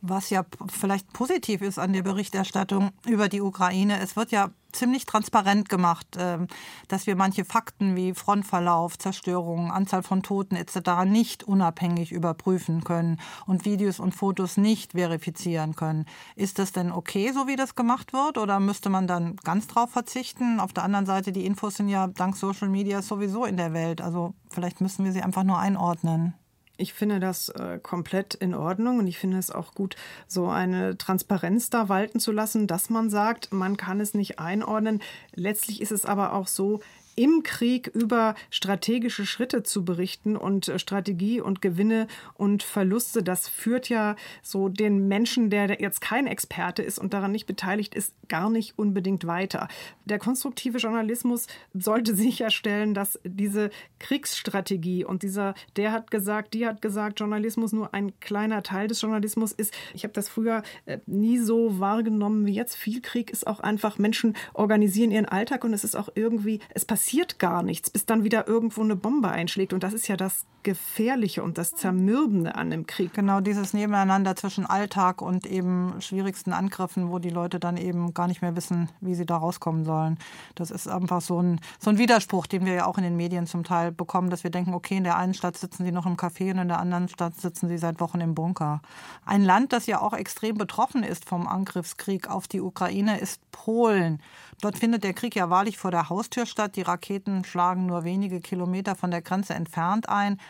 Was 0.00 0.30
ja 0.30 0.44
vielleicht 0.68 1.12
positiv 1.12 1.60
ist 1.60 1.76
an 1.80 1.92
der 1.92 2.04
Berichterstattung 2.04 2.90
über 3.04 3.28
die 3.28 3.40
Ukraine, 3.40 3.98
es 3.98 4.14
wird 4.14 4.30
ja 4.30 4.50
ziemlich 4.70 5.06
transparent 5.06 5.68
gemacht, 5.68 6.06
ähm, 6.16 6.46
dass 6.86 7.08
wir 7.08 7.16
manche 7.16 7.44
Fakten 7.44 7.96
wie 7.96 8.14
Frontverlauf, 8.14 8.96
Zerstörung, 8.96 9.72
Anzahl 9.72 10.04
von 10.04 10.22
Toten 10.22 10.54
etc. 10.54 11.04
nicht 11.04 11.42
unabhängig 11.42 12.12
überprüfen 12.12 12.84
können 12.84 13.18
und 13.46 13.64
Videos 13.64 13.98
und 13.98 14.14
Fotos 14.14 14.56
nicht 14.56 14.92
verifizieren 14.92 15.74
können. 15.74 16.06
Ist 16.36 16.60
das 16.60 16.70
denn 16.70 16.92
okay, 16.92 17.32
so 17.32 17.48
wie 17.48 17.56
das 17.56 17.74
gemacht 17.74 18.12
wird, 18.12 18.38
oder 18.38 18.60
müsste 18.60 18.90
man 18.90 19.08
dann 19.08 19.34
ganz 19.42 19.66
drauf 19.66 19.90
verzichten? 19.90 20.60
Auf 20.60 20.72
der 20.72 20.84
anderen 20.84 21.06
Seite, 21.06 21.32
die 21.32 21.44
Infos 21.44 21.74
sind 21.74 21.88
ja 21.88 22.06
dank 22.06 22.36
Social 22.36 22.68
Media 22.68 23.02
sowieso 23.02 23.46
in 23.46 23.56
der 23.56 23.72
Welt. 23.72 24.00
Also 24.00 24.34
vielleicht 24.50 24.80
müssen 24.80 25.04
wir 25.04 25.10
sie 25.10 25.22
einfach 25.22 25.42
nur 25.42 25.58
einordnen. 25.58 26.34
Ich 26.80 26.94
finde 26.94 27.18
das 27.18 27.48
äh, 27.48 27.80
komplett 27.82 28.34
in 28.34 28.54
Ordnung 28.54 29.00
und 29.00 29.08
ich 29.08 29.18
finde 29.18 29.36
es 29.36 29.50
auch 29.50 29.74
gut, 29.74 29.96
so 30.28 30.46
eine 30.46 30.96
Transparenz 30.96 31.70
da 31.70 31.88
walten 31.88 32.20
zu 32.20 32.30
lassen, 32.30 32.68
dass 32.68 32.88
man 32.88 33.10
sagt, 33.10 33.52
man 33.52 33.76
kann 33.76 34.00
es 34.00 34.14
nicht 34.14 34.38
einordnen. 34.38 35.02
Letztlich 35.34 35.80
ist 35.80 35.90
es 35.90 36.06
aber 36.06 36.32
auch 36.34 36.46
so, 36.46 36.80
im 37.18 37.42
Krieg 37.42 37.88
über 37.88 38.36
strategische 38.48 39.26
Schritte 39.26 39.64
zu 39.64 39.84
berichten 39.84 40.36
und 40.36 40.68
äh, 40.68 40.78
Strategie 40.78 41.40
und 41.40 41.60
Gewinne 41.60 42.06
und 42.34 42.62
Verluste. 42.62 43.24
Das 43.24 43.48
führt 43.48 43.88
ja 43.88 44.14
so 44.40 44.68
den 44.68 45.08
Menschen, 45.08 45.50
der 45.50 45.80
jetzt 45.80 46.00
kein 46.00 46.28
Experte 46.28 46.80
ist 46.80 46.96
und 46.96 47.12
daran 47.12 47.32
nicht 47.32 47.46
beteiligt 47.46 47.96
ist, 47.96 48.14
gar 48.28 48.50
nicht 48.50 48.78
unbedingt 48.78 49.26
weiter. 49.26 49.66
Der 50.04 50.20
konstruktive 50.20 50.78
Journalismus 50.78 51.48
sollte 51.74 52.14
sicherstellen, 52.28 52.94
dass 52.94 53.18
diese 53.24 53.70
Kriegsstrategie 53.98 55.04
und 55.04 55.24
dieser, 55.24 55.54
der 55.74 55.90
hat 55.90 56.12
gesagt, 56.12 56.54
die 56.54 56.68
hat 56.68 56.80
gesagt, 56.82 57.18
Journalismus 57.18 57.72
nur 57.72 57.94
ein 57.94 58.12
kleiner 58.20 58.62
Teil 58.62 58.86
des 58.86 59.00
Journalismus 59.00 59.50
ist. 59.50 59.74
Ich 59.92 60.04
habe 60.04 60.14
das 60.14 60.28
früher 60.28 60.62
äh, 60.86 60.98
nie 61.06 61.38
so 61.38 61.80
wahrgenommen 61.80 62.46
wie 62.46 62.54
jetzt. 62.54 62.76
Viel 62.76 63.00
Krieg 63.00 63.32
ist 63.32 63.44
auch 63.44 63.58
einfach, 63.58 63.98
Menschen 63.98 64.36
organisieren 64.54 65.10
ihren 65.10 65.26
Alltag 65.26 65.64
und 65.64 65.72
es 65.72 65.82
ist 65.82 65.96
auch 65.96 66.10
irgendwie, 66.14 66.60
es 66.74 66.84
passiert 66.84 67.07
passiert 67.08 67.38
gar 67.38 67.62
nichts, 67.62 67.88
bis 67.88 68.04
dann 68.04 68.22
wieder 68.22 68.46
irgendwo 68.46 68.82
eine 68.82 68.94
Bombe 68.94 69.30
einschlägt. 69.30 69.72
Und 69.72 69.82
das 69.82 69.94
ist 69.94 70.08
ja 70.08 70.16
das 70.18 70.44
Gefährliche 70.62 71.42
und 71.42 71.56
das 71.56 71.70
Zermürbende 71.70 72.54
an 72.54 72.68
dem 72.68 72.86
Krieg. 72.86 73.14
Genau, 73.14 73.40
dieses 73.40 73.72
Nebeneinander 73.72 74.36
zwischen 74.36 74.66
Alltag 74.66 75.22
und 75.22 75.46
eben 75.46 75.94
schwierigsten 76.00 76.52
Angriffen, 76.52 77.10
wo 77.10 77.18
die 77.18 77.30
Leute 77.30 77.58
dann 77.58 77.78
eben 77.78 78.12
gar 78.12 78.28
nicht 78.28 78.42
mehr 78.42 78.54
wissen, 78.56 78.90
wie 79.00 79.14
sie 79.14 79.24
da 79.24 79.38
rauskommen 79.38 79.86
sollen. 79.86 80.18
Das 80.54 80.70
ist 80.70 80.86
einfach 80.86 81.22
so 81.22 81.40
ein, 81.40 81.60
so 81.78 81.88
ein 81.88 81.96
Widerspruch, 81.96 82.46
den 82.46 82.66
wir 82.66 82.74
ja 82.74 82.84
auch 82.84 82.98
in 82.98 83.04
den 83.04 83.16
Medien 83.16 83.46
zum 83.46 83.64
Teil 83.64 83.90
bekommen, 83.90 84.28
dass 84.28 84.44
wir 84.44 84.50
denken, 84.50 84.74
okay, 84.74 84.98
in 84.98 85.04
der 85.04 85.16
einen 85.16 85.32
Stadt 85.32 85.56
sitzen 85.56 85.86
sie 85.86 85.92
noch 85.92 86.04
im 86.04 86.16
Café 86.16 86.50
und 86.50 86.58
in 86.58 86.68
der 86.68 86.80
anderen 86.80 87.08
Stadt 87.08 87.40
sitzen 87.40 87.68
sie 87.68 87.78
seit 87.78 88.00
Wochen 88.00 88.20
im 88.20 88.34
Bunker. 88.34 88.82
Ein 89.24 89.44
Land, 89.44 89.72
das 89.72 89.86
ja 89.86 90.02
auch 90.02 90.12
extrem 90.12 90.58
betroffen 90.58 91.04
ist 91.04 91.24
vom 91.24 91.46
Angriffskrieg 91.46 92.28
auf 92.28 92.48
die 92.48 92.60
Ukraine, 92.60 93.18
ist 93.18 93.40
Polen. 93.50 94.20
Dort 94.60 94.78
findet 94.78 95.04
der 95.04 95.14
Krieg 95.14 95.36
ja 95.36 95.50
wahrlich 95.50 95.78
vor 95.78 95.90
der 95.90 96.08
Haustür 96.08 96.46
statt. 96.46 96.76
Die 96.76 96.82
Raketen 96.82 97.44
schlagen 97.44 97.86
nur 97.86 98.04
wenige 98.04 98.40
Kilometer 98.40 98.96
von 98.96 99.10
der 99.10 99.22
Grenze 99.22 99.54
entfernt 99.54 100.08
ein. 100.08 100.40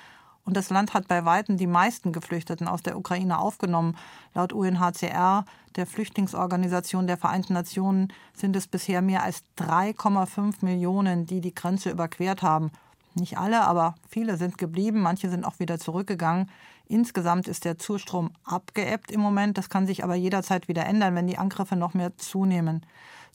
Und 0.45 0.57
das 0.57 0.71
Land 0.71 0.95
hat 0.95 1.09
bei 1.09 1.27
weitem 1.27 1.59
die 1.59 1.67
meisten 1.67 2.11
Geflüchteten 2.11 2.69
aus 2.69 2.83
der 2.83 2.97
Ukraine 2.97 3.39
aufgenommen. 3.39 3.99
Laut 4.33 4.55
UNHCR, 4.55 5.45
der 5.77 5.87
Flüchtlingsorganisation 5.87 7.07
der 7.07 7.19
Vereinten 7.19 7.53
Nationen, 7.53 8.11
sind 8.33 8.57
es 8.57 8.67
bisher 8.67 9.03
mehr 9.03 9.25
als 9.25 9.45
3,5 9.59 10.65
Millionen, 10.65 11.27
die 11.27 11.43
die 11.43 11.55
Grenze 11.55 11.91
überquert 11.91 12.43
haben. 12.43 12.71
Nicht 13.15 13.37
alle, 13.37 13.61
aber 13.61 13.95
viele 14.09 14.39
sind 14.39 14.57
geblieben, 14.57 15.03
manche 15.03 15.29
sind 15.29 15.45
auch 15.45 15.59
wieder 15.59 15.79
zurückgegangen. 15.79 16.49
Insgesamt 16.87 17.47
ist 17.47 17.67
der 17.67 17.77
Zustrom 17.77 18.31
abgeebbt 18.45 19.11
im 19.11 19.21
Moment. 19.21 19.59
Das 19.59 19.69
kann 19.69 19.87
sich 19.87 20.03
aber 20.03 20.15
jederzeit 20.15 20.69
wieder 20.69 20.87
ändern, 20.87 21.15
wenn 21.15 21.27
die 21.27 21.37
Angriffe 21.37 21.77
noch 21.77 21.93
mehr 21.93 22.17
zunehmen. 22.17 22.87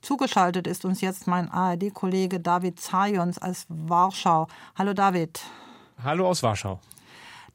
Zugeschaltet 0.04 0.68
ist 0.68 0.84
uns 0.84 1.00
jetzt 1.00 1.28
mein 1.28 1.50
ARD-Kollege 1.50 2.42
David 2.42 2.78
Zajons 2.78 3.42
aus 3.42 3.66
Warschau. 3.70 4.50
Hallo 4.76 4.92
David. 4.92 5.40
Hallo 6.04 6.28
aus 6.28 6.44
Warschau. 6.44 6.82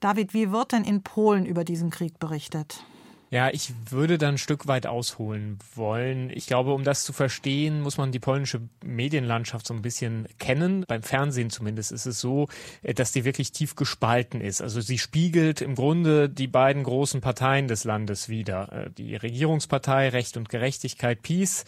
David, 0.00 0.32
wie 0.32 0.50
wird 0.50 0.72
denn 0.72 0.84
in 0.84 1.02
Polen 1.02 1.44
über 1.44 1.62
diesen 1.62 1.90
Krieg 1.90 2.18
berichtet? 2.18 2.82
Ja, 3.30 3.50
ich 3.50 3.74
würde 3.90 4.16
dann 4.16 4.37
ein 4.37 4.38
Stück 4.38 4.66
weit 4.66 4.87
ausholen 4.87 5.58
wollen. 5.74 6.30
Ich 6.30 6.46
glaube, 6.46 6.72
um 6.72 6.82
das 6.82 7.04
zu 7.04 7.12
verstehen, 7.12 7.82
muss 7.82 7.98
man 7.98 8.11
die 8.11 8.18
polnische 8.18 8.62
Medienlandschaft 8.82 9.66
so 9.66 9.74
ein 9.74 9.82
bisschen 9.82 10.26
kennen. 10.38 10.87
Beim 10.88 11.02
Fernsehen 11.02 11.50
zumindest 11.50 11.92
ist 11.92 12.06
es 12.06 12.20
so, 12.20 12.48
äh, 12.82 12.94
dass 12.94 13.12
die 13.12 13.26
wirklich 13.26 13.52
tief 13.52 13.76
gespalten 13.76 14.40
ist. 14.40 14.62
Also 14.62 14.80
sie 14.80 14.96
spiegelt 14.96 15.61
im 15.61 15.74
Grunde 15.74 16.30
die 16.30 16.46
beiden 16.46 16.84
großen 16.84 17.20
Parteien 17.20 17.68
des 17.68 17.84
Landes 17.84 18.30
wider. 18.30 18.72
Äh, 18.72 18.90
die 18.96 19.14
Regierungspartei 19.14 20.08
Recht 20.08 20.38
und 20.38 20.48
Gerechtigkeit 20.48 21.20
Peace, 21.20 21.66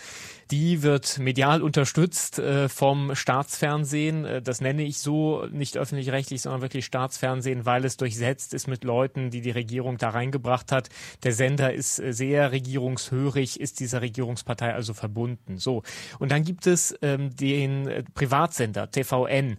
die 0.50 0.82
wird 0.82 1.18
medial 1.18 1.62
unterstützt 1.62 2.38
äh, 2.38 2.68
vom 2.68 3.14
Staatsfernsehen. 3.14 4.42
Das 4.42 4.60
nenne 4.60 4.82
ich 4.82 4.98
so 4.98 5.46
nicht 5.50 5.76
öffentlich-rechtlich, 5.76 6.42
sondern 6.42 6.62
wirklich 6.62 6.84
Staatsfernsehen, 6.84 7.66
weil 7.66 7.84
es 7.84 7.96
durchsetzt 7.96 8.54
ist 8.54 8.66
mit 8.66 8.84
Leuten, 8.84 9.30
die 9.30 9.40
die 9.40 9.50
Regierung 9.50 9.98
da 9.98 10.10
reingebracht 10.10 10.72
hat. 10.72 10.88
Der 11.22 11.32
Sender 11.32 11.72
ist 11.72 11.98
äh, 11.98 12.12
sehr 12.12 12.52
regierungshörig, 12.52 13.60
ist 13.60 13.80
dieser 13.80 14.02
Regierungspartei 14.02 14.74
also 14.74 14.94
verbunden. 14.94 15.58
So. 15.58 15.82
Und 16.18 16.32
dann 16.32 16.44
gibt 16.44 16.66
es 16.66 16.94
ähm, 17.02 17.34
den 17.36 17.86
äh, 17.86 18.02
Privatsender 18.14 18.90
TVN. 18.90 19.58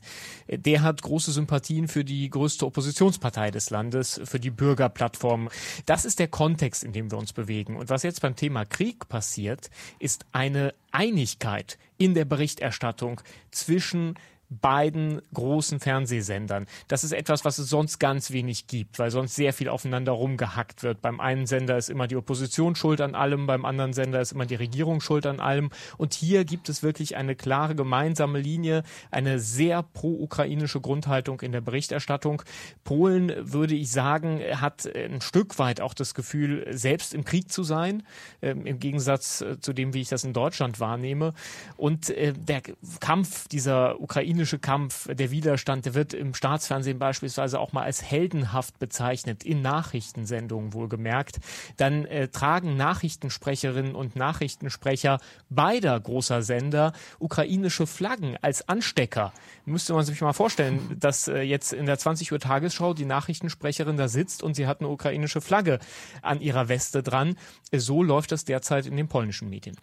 Der 0.50 0.82
hat 0.82 1.02
große 1.02 1.32
Sympathien 1.32 1.88
für 1.88 2.04
die 2.04 2.30
größte 2.30 2.66
Oppositionspartei 2.66 3.52
des 3.52 3.70
Landes, 3.70 4.22
für 4.26 4.40
die 4.40 4.52
Bürgerplattform. 4.52 5.50
Das 5.86 6.06
ist 6.06 6.20
der 6.20 6.28
Kontext, 6.28 6.84
in 6.84 6.94
dem 6.94 7.12
wir 7.12 7.18
uns 7.18 7.34
bewegen. 7.34 7.76
Und 7.76 7.90
was 7.90 8.04
jetzt 8.04 8.22
beim 8.22 8.36
Thema 8.36 8.66
Krieg 8.66 9.08
passiert, 9.08 9.70
ist 10.00 10.26
eine 10.32 10.74
Einigkeit 10.92 11.78
in 11.98 12.14
der 12.14 12.26
Berichterstattung 12.26 13.22
zwischen 13.52 14.16
beiden 14.52 15.22
großen 15.34 15.80
Fernsehsendern. 15.80 16.66
Das 16.90 17.04
ist 17.04 17.14
etwas, 17.14 17.46
was 17.46 17.58
es 17.58 17.70
sonst 17.70 18.00
ganz 18.00 18.32
wenig 18.32 18.68
gibt, 18.68 19.00
weil 19.00 19.10
sonst 19.10 19.36
sehr 19.36 19.54
viel 19.54 19.70
aufeinander 19.70 20.12
rumgehackt 20.12 20.84
wird. 20.84 21.02
Beim 21.02 21.22
einen 21.22 21.46
Sender 21.48 21.78
ist 21.78 21.90
immer 21.90 22.08
die 22.08 22.18
Opposition 22.18 22.76
schuld 22.76 23.00
an 23.00 23.16
allem, 23.16 23.48
beim 23.48 23.64
anderen 23.64 23.94
Sender 23.94 24.20
ist 24.20 24.34
immer 24.34 24.46
die 24.46 24.56
Regierung 24.56 25.00
schuld 25.00 25.26
an 25.26 25.40
allem. 25.40 25.70
Und 25.98 26.14
hier 26.14 26.44
gibt 26.44 26.68
es 26.68 26.84
wirklich 26.84 27.16
eine 27.16 27.36
klare 27.36 27.76
gemeinsame 27.76 28.40
Linie, 28.40 28.84
eine 29.10 29.40
sehr 29.40 29.84
pro-ukrainische 29.84 30.82
Grundhaltung 30.82 31.40
in 31.40 31.54
der 31.54 31.62
Berichterstattung. 31.62 32.44
Polen, 32.84 33.32
würde 33.40 33.76
ich 33.76 33.90
sagen, 33.90 34.42
hat 34.60 34.86
ein 34.94 35.22
Stück 35.22 35.60
weit 35.60 35.80
auch 35.80 35.94
das 35.94 36.14
Gefühl, 36.14 36.68
selbst 36.72 37.14
im 37.14 37.24
Krieg 37.24 37.52
zu 37.52 37.64
sein, 37.64 38.04
äh, 38.42 38.52
im 38.52 38.80
Gegensatz 38.80 39.42
äh, 39.42 39.60
zu 39.60 39.72
dem, 39.72 39.94
wie 39.94 40.02
ich 40.02 40.10
das 40.10 40.26
in 40.26 40.34
Deutschland 40.34 40.80
wahrnehme. 40.82 41.34
Und 41.78 42.10
äh, 42.10 42.34
der 42.34 42.62
Kampf, 43.00 43.48
dieser 43.48 44.00
ukrainische 44.42 44.60
Kampf, 44.60 45.08
der 45.08 45.30
Widerstand, 45.30 45.86
der 45.86 45.94
wird 45.94 46.16
im 46.16 46.34
Staatsfernsehen 46.34 46.98
beispielsweise 46.98 47.60
auch 47.60 47.74
mal 47.74 47.84
als 47.84 48.02
heldenhaft 48.02 48.80
bezeichnet, 48.80 49.44
in 49.44 49.62
Nachrichtensendungen 49.62 50.74
wohlgemerkt. 50.74 51.40
Dann 51.78 52.06
äh, 52.06 52.28
tragen 52.30 52.76
Nachrichtensprecherinnen 52.76 53.94
und 53.94 54.16
Nachrichtensprecher 54.16 55.20
beider 55.52 56.00
großer 56.00 56.42
Sender 56.42 56.94
ukrainische 57.20 57.86
Flaggen 57.86 58.36
als 58.42 58.68
Anstecker. 58.68 59.32
Müsste 59.66 59.94
man 59.94 60.06
sich 60.06 60.20
mal 60.22 60.34
vorstellen, 60.34 60.80
dass 61.00 61.28
äh, 61.28 61.42
jetzt 61.42 61.72
in 61.72 61.86
der 61.86 62.00
20 62.00 62.32
Uhr 62.32 62.40
Tagesschau 62.40 62.96
die 62.96 63.06
Nachrichtensprecherin 63.06 63.98
da 63.98 64.08
sitzt 64.08 64.42
und 64.42 64.56
sie 64.56 64.66
hat 64.66 64.80
eine 64.80 64.90
ukrainische 64.90 65.42
Flagge 65.42 65.78
an 66.24 66.42
ihrer 66.42 66.68
Weste 66.68 67.04
dran. 67.04 67.36
So 67.72 68.02
läuft 68.02 68.32
das 68.32 68.44
derzeit 68.44 68.88
in 68.88 68.98
den 68.98 69.08
polnischen 69.08 69.52
Medien. 69.52 69.78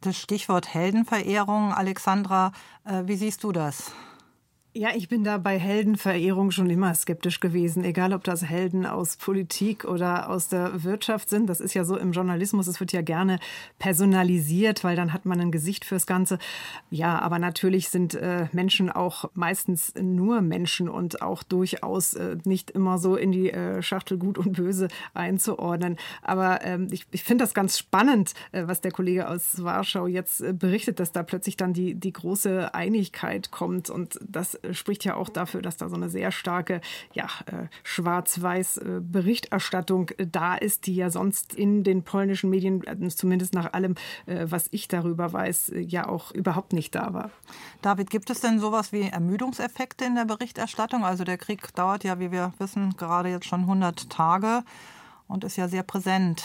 Das 0.00 0.16
Stichwort 0.16 0.72
Heldenverehrung, 0.72 1.72
Alexandra, 1.72 2.52
äh, 2.84 3.02
wie 3.06 3.16
siehst 3.16 3.42
du 3.42 3.50
das? 3.50 3.90
Ja, 4.74 4.90
ich 4.94 5.08
bin 5.08 5.24
da 5.24 5.38
bei 5.38 5.58
Heldenverehrung 5.58 6.50
schon 6.50 6.68
immer 6.68 6.94
skeptisch 6.94 7.40
gewesen, 7.40 7.84
egal 7.84 8.12
ob 8.12 8.22
das 8.22 8.44
Helden 8.44 8.84
aus 8.84 9.16
Politik 9.16 9.86
oder 9.86 10.28
aus 10.28 10.48
der 10.48 10.84
Wirtschaft 10.84 11.30
sind. 11.30 11.48
Das 11.48 11.60
ist 11.60 11.72
ja 11.72 11.84
so 11.84 11.96
im 11.96 12.12
Journalismus, 12.12 12.66
es 12.66 12.78
wird 12.78 12.92
ja 12.92 13.00
gerne 13.00 13.40
personalisiert, 13.78 14.84
weil 14.84 14.94
dann 14.94 15.14
hat 15.14 15.24
man 15.24 15.40
ein 15.40 15.50
Gesicht 15.50 15.86
fürs 15.86 16.06
Ganze. 16.06 16.38
Ja, 16.90 17.18
aber 17.18 17.38
natürlich 17.38 17.88
sind 17.88 18.14
äh, 18.14 18.48
Menschen 18.52 18.90
auch 18.90 19.30
meistens 19.32 19.94
nur 19.98 20.42
Menschen 20.42 20.90
und 20.90 21.22
auch 21.22 21.42
durchaus 21.42 22.12
äh, 22.12 22.36
nicht 22.44 22.70
immer 22.70 22.98
so 22.98 23.16
in 23.16 23.32
die 23.32 23.50
äh, 23.50 23.80
Schachtel 23.80 24.18
gut 24.18 24.36
und 24.36 24.52
böse 24.52 24.88
einzuordnen. 25.14 25.96
Aber 26.20 26.62
ähm, 26.62 26.88
ich, 26.90 27.06
ich 27.10 27.24
finde 27.24 27.44
das 27.44 27.54
ganz 27.54 27.78
spannend, 27.78 28.34
äh, 28.52 28.64
was 28.66 28.82
der 28.82 28.92
Kollege 28.92 29.28
aus 29.28 29.64
Warschau 29.64 30.06
jetzt 30.06 30.42
äh, 30.42 30.52
berichtet, 30.52 31.00
dass 31.00 31.10
da 31.10 31.22
plötzlich 31.22 31.56
dann 31.56 31.72
die, 31.72 31.94
die 31.94 32.12
große 32.12 32.74
Einigkeit 32.74 33.50
kommt 33.50 33.88
und 33.88 34.20
das 34.22 34.58
spricht 34.72 35.04
ja 35.04 35.14
auch 35.14 35.28
dafür, 35.28 35.62
dass 35.62 35.76
da 35.76 35.88
so 35.88 35.96
eine 35.96 36.08
sehr 36.08 36.32
starke 36.32 36.80
ja, 37.12 37.26
äh, 37.46 37.66
schwarz-weiß 37.82 38.78
äh, 38.78 39.00
Berichterstattung 39.00 40.10
äh, 40.10 40.26
da 40.26 40.54
ist, 40.54 40.86
die 40.86 40.94
ja 40.94 41.10
sonst 41.10 41.54
in 41.54 41.84
den 41.84 42.02
polnischen 42.02 42.50
Medien, 42.50 42.82
zumindest 43.10 43.54
nach 43.54 43.72
allem, 43.72 43.94
was 44.26 44.68
ich 44.70 44.88
darüber 44.88 45.32
weiß, 45.32 45.72
ja 45.74 46.08
auch 46.08 46.32
überhaupt 46.32 46.72
nicht 46.72 46.94
da 46.94 47.12
war. 47.12 47.30
David, 47.82 48.10
gibt 48.10 48.30
es 48.30 48.40
denn 48.40 48.58
sowas 48.58 48.92
wie 48.92 49.02
Ermüdungseffekte 49.02 50.04
in 50.04 50.14
der 50.14 50.24
Berichterstattung? 50.24 51.04
Also 51.04 51.24
der 51.24 51.38
Krieg 51.38 51.74
dauert 51.74 52.04
ja, 52.04 52.18
wie 52.18 52.30
wir 52.30 52.52
wissen, 52.58 52.96
gerade 52.96 53.30
jetzt 53.30 53.46
schon 53.46 53.60
100 53.60 54.10
Tage 54.10 54.62
und 55.26 55.44
ist 55.44 55.56
ja 55.56 55.68
sehr 55.68 55.82
präsent. 55.82 56.42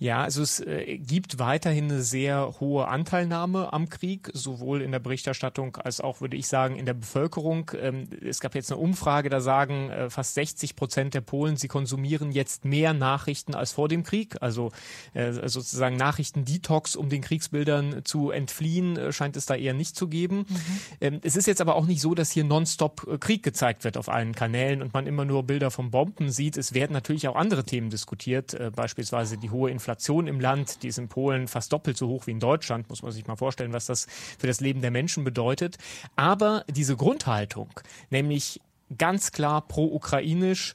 Ja, 0.00 0.22
also 0.22 0.42
es 0.42 0.60
äh, 0.60 0.96
gibt 0.98 1.40
weiterhin 1.40 1.86
eine 1.86 2.02
sehr 2.02 2.54
hohe 2.60 2.86
Anteilnahme 2.86 3.72
am 3.72 3.88
Krieg, 3.88 4.30
sowohl 4.32 4.80
in 4.80 4.92
der 4.92 5.00
Berichterstattung 5.00 5.76
als 5.76 6.00
auch, 6.00 6.20
würde 6.20 6.36
ich 6.36 6.46
sagen, 6.46 6.76
in 6.76 6.86
der 6.86 6.94
Bevölkerung. 6.94 7.72
Ähm, 7.80 8.08
es 8.24 8.38
gab 8.38 8.54
jetzt 8.54 8.70
eine 8.70 8.80
Umfrage, 8.80 9.28
da 9.28 9.40
sagen 9.40 9.90
äh, 9.90 10.08
fast 10.08 10.34
60 10.34 10.76
Prozent 10.76 11.14
der 11.14 11.20
Polen, 11.20 11.56
sie 11.56 11.66
konsumieren 11.66 12.30
jetzt 12.30 12.64
mehr 12.64 12.92
Nachrichten 12.92 13.56
als 13.56 13.72
vor 13.72 13.88
dem 13.88 14.04
Krieg. 14.04 14.36
Also 14.40 14.70
äh, 15.14 15.32
sozusagen 15.32 15.96
Nachrichten-Detox, 15.96 16.94
um 16.94 17.08
den 17.08 17.20
Kriegsbildern 17.20 18.04
zu 18.04 18.30
entfliehen, 18.30 19.12
scheint 19.12 19.36
es 19.36 19.46
da 19.46 19.56
eher 19.56 19.74
nicht 19.74 19.96
zu 19.96 20.06
geben. 20.06 20.46
Mhm. 20.48 20.66
Ähm, 21.00 21.20
es 21.24 21.34
ist 21.34 21.46
jetzt 21.46 21.60
aber 21.60 21.74
auch 21.74 21.86
nicht 21.86 22.00
so, 22.00 22.14
dass 22.14 22.30
hier 22.30 22.44
nonstop 22.44 23.20
Krieg 23.20 23.42
gezeigt 23.42 23.82
wird 23.82 23.96
auf 23.96 24.08
allen 24.08 24.34
Kanälen 24.34 24.80
und 24.80 24.94
man 24.94 25.08
immer 25.08 25.24
nur 25.24 25.42
Bilder 25.42 25.72
von 25.72 25.90
Bomben 25.90 26.30
sieht. 26.30 26.56
Es 26.56 26.72
werden 26.72 26.92
natürlich 26.92 27.26
auch 27.26 27.34
andere 27.34 27.64
Themen 27.64 27.90
diskutiert, 27.90 28.56
beispielsweise 28.76 29.38
die 29.38 29.50
hohe 29.50 29.70
Inflation 29.70 29.87
Inflation 29.88 30.26
im 30.26 30.38
Land, 30.38 30.82
die 30.82 30.88
ist 30.88 30.98
in 30.98 31.08
Polen 31.08 31.48
fast 31.48 31.72
doppelt 31.72 31.96
so 31.96 32.08
hoch 32.08 32.26
wie 32.26 32.32
in 32.32 32.40
Deutschland, 32.40 32.90
muss 32.90 33.02
man 33.02 33.10
sich 33.10 33.26
mal 33.26 33.36
vorstellen, 33.36 33.72
was 33.72 33.86
das 33.86 34.06
für 34.38 34.46
das 34.46 34.60
Leben 34.60 34.82
der 34.82 34.90
Menschen 34.90 35.24
bedeutet. 35.24 35.78
Aber 36.14 36.62
diese 36.68 36.94
Grundhaltung, 36.94 37.70
nämlich 38.10 38.60
ganz 38.98 39.32
klar 39.32 39.66
pro-ukrainisch, 39.66 40.74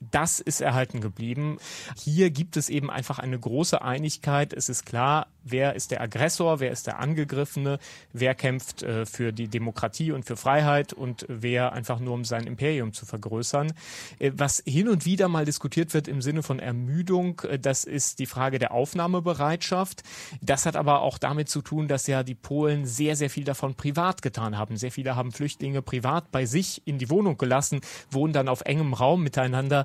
das 0.00 0.40
ist 0.40 0.62
erhalten 0.62 1.02
geblieben. 1.02 1.58
Hier 2.02 2.30
gibt 2.30 2.56
es 2.56 2.70
eben 2.70 2.90
einfach 2.90 3.18
eine 3.18 3.38
große 3.38 3.82
Einigkeit. 3.82 4.54
Es 4.54 4.70
ist 4.70 4.86
klar, 4.86 5.26
wer 5.44 5.74
ist 5.74 5.90
der 5.90 6.00
Aggressor, 6.00 6.60
wer 6.60 6.70
ist 6.70 6.86
der 6.86 6.98
Angegriffene, 6.98 7.78
wer 8.12 8.34
kämpft 8.34 8.82
äh, 8.82 9.06
für 9.06 9.32
die 9.32 9.48
Demokratie 9.48 10.12
und 10.12 10.24
für 10.24 10.36
Freiheit 10.36 10.92
und 10.92 11.26
wer 11.28 11.72
einfach 11.72 12.00
nur 12.00 12.14
um 12.14 12.24
sein 12.24 12.46
Imperium 12.46 12.92
zu 12.92 13.06
vergrößern. 13.06 13.72
Äh, 14.18 14.32
was 14.34 14.62
hin 14.66 14.88
und 14.88 15.04
wieder 15.04 15.28
mal 15.28 15.44
diskutiert 15.44 15.94
wird 15.94 16.08
im 16.08 16.22
Sinne 16.22 16.42
von 16.42 16.58
Ermüdung, 16.58 17.40
äh, 17.42 17.58
das 17.58 17.84
ist 17.84 18.18
die 18.18 18.26
Frage 18.26 18.58
der 18.58 18.72
Aufnahmebereitschaft. 18.72 20.02
Das 20.40 20.66
hat 20.66 20.76
aber 20.76 21.02
auch 21.02 21.18
damit 21.18 21.48
zu 21.48 21.62
tun, 21.62 21.88
dass 21.88 22.06
ja 22.06 22.22
die 22.22 22.34
Polen 22.34 22.86
sehr, 22.86 23.16
sehr 23.16 23.30
viel 23.30 23.44
davon 23.44 23.74
privat 23.74 24.22
getan 24.22 24.56
haben. 24.56 24.76
Sehr 24.76 24.90
viele 24.90 25.16
haben 25.16 25.32
Flüchtlinge 25.32 25.82
privat 25.82 26.30
bei 26.30 26.46
sich 26.46 26.82
in 26.86 26.98
die 26.98 27.10
Wohnung 27.10 27.36
gelassen, 27.36 27.80
wohnen 28.10 28.32
dann 28.32 28.48
auf 28.48 28.62
engem 28.62 28.94
Raum 28.94 29.22
miteinander. 29.22 29.84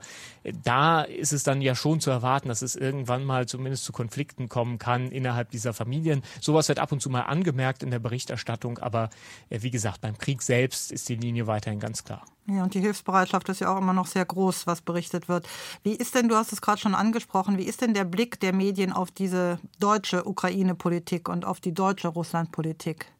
Da 0.64 1.02
ist 1.02 1.34
es 1.34 1.44
dann 1.44 1.62
ja 1.62 1.76
schon 1.76 2.00
zu 2.00 2.10
erwarten, 2.10 2.48
dass 2.48 2.62
es 2.62 2.76
irgendwann 2.76 3.26
mal 3.26 3.48
zumindest 3.48 3.84
zu 3.84 3.92
Konflikten 3.92 4.50
kommen 4.50 4.78
kann 4.78 5.12
innerhalb 5.12 5.49
innerhalb 5.50 5.52
dieser 5.52 5.74
Familien. 5.74 6.22
Sowas 6.42 6.68
wird 6.70 6.80
ab 6.80 6.92
und 6.92 7.02
zu 7.02 7.10
mal 7.10 7.22
angemerkt 7.22 7.84
in 7.84 7.92
der 7.92 8.00
Berichterstattung, 8.00 8.78
aber 8.80 9.10
äh, 9.50 9.62
wie 9.62 9.72
gesagt, 9.72 10.02
beim 10.02 10.18
Krieg 10.18 10.42
selbst 10.42 10.92
ist 10.92 11.10
die 11.10 11.16
Linie 11.16 11.48
weiterhin 11.48 11.80
ganz 11.80 12.04
klar. 12.04 12.26
Ja, 12.48 12.64
und 12.64 12.74
die 12.74 12.80
Hilfsbereitschaft 12.80 13.50
ist 13.50 13.62
ja 13.62 13.72
auch 13.72 13.78
immer 13.78 13.94
noch 13.94 14.08
sehr 14.08 14.26
groß, 14.26 14.66
was 14.66 14.82
berichtet 14.82 15.30
wird. 15.30 15.48
Wie 15.84 15.94
ist 15.94 16.16
denn, 16.16 16.30
du 16.30 16.36
hast 16.36 16.52
es 16.52 16.62
gerade 16.62 16.80
schon 16.80 16.96
angesprochen, 16.96 17.58
wie 17.58 17.64
ist 17.64 17.82
denn 17.82 17.94
der 17.94 18.06
Blick 18.06 18.40
der 18.40 18.54
Medien 18.54 18.92
auf 18.92 19.12
diese 19.12 19.60
deutsche 19.80 20.26
Ukraine-Politik 20.26 21.30
und 21.30 21.46
auf 21.46 21.60
die 21.60 21.74
deutsche 21.74 22.08
Russland-Politik? 22.08 23.12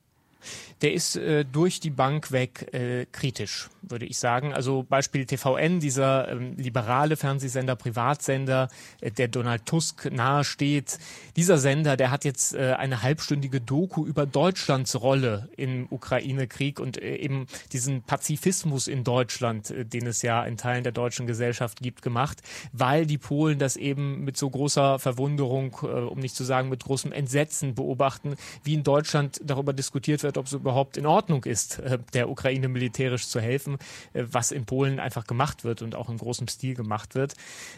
Der 0.82 0.94
ist 0.94 1.16
äh, 1.16 1.46
durch 1.46 1.80
die 1.80 1.90
Bank 1.90 2.32
weg 2.32 2.74
äh, 2.74 3.06
kritisch, 3.12 3.70
würde 3.82 4.06
ich 4.06 4.18
sagen. 4.18 4.54
Also 4.54 4.86
Beispiel 4.88 5.26
TVN, 5.26 5.80
dieser 5.80 6.30
ähm, 6.30 6.56
liberale 6.58 7.18
Fernsehsender, 7.18 7.76
Privatsender, 7.76 8.70
äh, 9.02 9.12
der 9.12 9.28
Donald 9.28 9.66
Tusk 9.66 10.12
nahesteht. 10.12 11.00
Dieser 11.36 11.58
Sender, 11.58 11.98
der 11.98 12.12
hat 12.12 12.26
jetzt 12.26 12.54
äh, 12.54 12.76
eine 12.78 13.02
halbstündige 13.02 13.62
Doku 13.62 14.06
über 14.06 14.26
Deutschlands 14.26 15.02
Rolle 15.02 15.50
im 15.58 15.88
Ukraine-Krieg 15.90 16.80
und 16.80 17.02
äh, 17.02 17.16
eben 17.18 17.48
diesen 17.74 18.04
Pazifismus 18.04 18.88
in 18.88 19.04
Deutschland, 19.04 19.72
äh, 19.72 19.86
den 19.86 20.08
es 20.08 20.22
ja 20.22 20.44
in 20.44 20.58
Teilen 20.58 20.84
der 20.84 20.94
deutschen 20.94 21.28
Gesellschaft 21.28 21.80
gibt, 21.82 22.02
gemacht, 22.02 22.42
weil 22.72 23.06
die 23.06 23.18
Polen 23.18 23.60
das 23.60 23.76
eben 23.76 24.24
mit 24.24 24.38
so 24.38 24.50
großer 24.50 25.00
Verwunderung, 25.00 25.78
äh, 25.84 25.88
um 25.88 26.20
nicht 26.20 26.36
zu 26.36 26.44
sagen 26.44 26.70
mit 26.70 26.84
großem 26.84 27.12
Entsetzen 27.12 27.76
beobachten, 27.76 28.36
wie 28.64 28.76
in 28.76 28.84
Deutschland 28.84 29.42
darüber 29.44 29.74
diskutiert 29.74 30.24
wird, 30.24 30.29
ob 30.38 30.46
es 30.46 30.54
überhaupt 30.54 30.98
in 30.98 31.06
Ordnung 31.06 31.44
ist, 31.46 31.80
äh, 31.80 32.00
der 32.14 32.30
Ukraine 32.30 32.68
militärisch 32.68 33.28
zu 33.28 33.40
helfen, 33.40 33.78
äh, 34.14 34.24
was 34.30 34.52
in 34.52 34.66
Polen 34.66 35.00
einfach 35.00 35.26
gemacht 35.26 35.64
wird 35.64 35.82
und 35.82 35.96
auch 35.96 36.10
in 36.10 36.18
großem 36.18 36.48
Stil 36.48 36.76
gemacht 36.76 37.16
wird. 37.16 37.36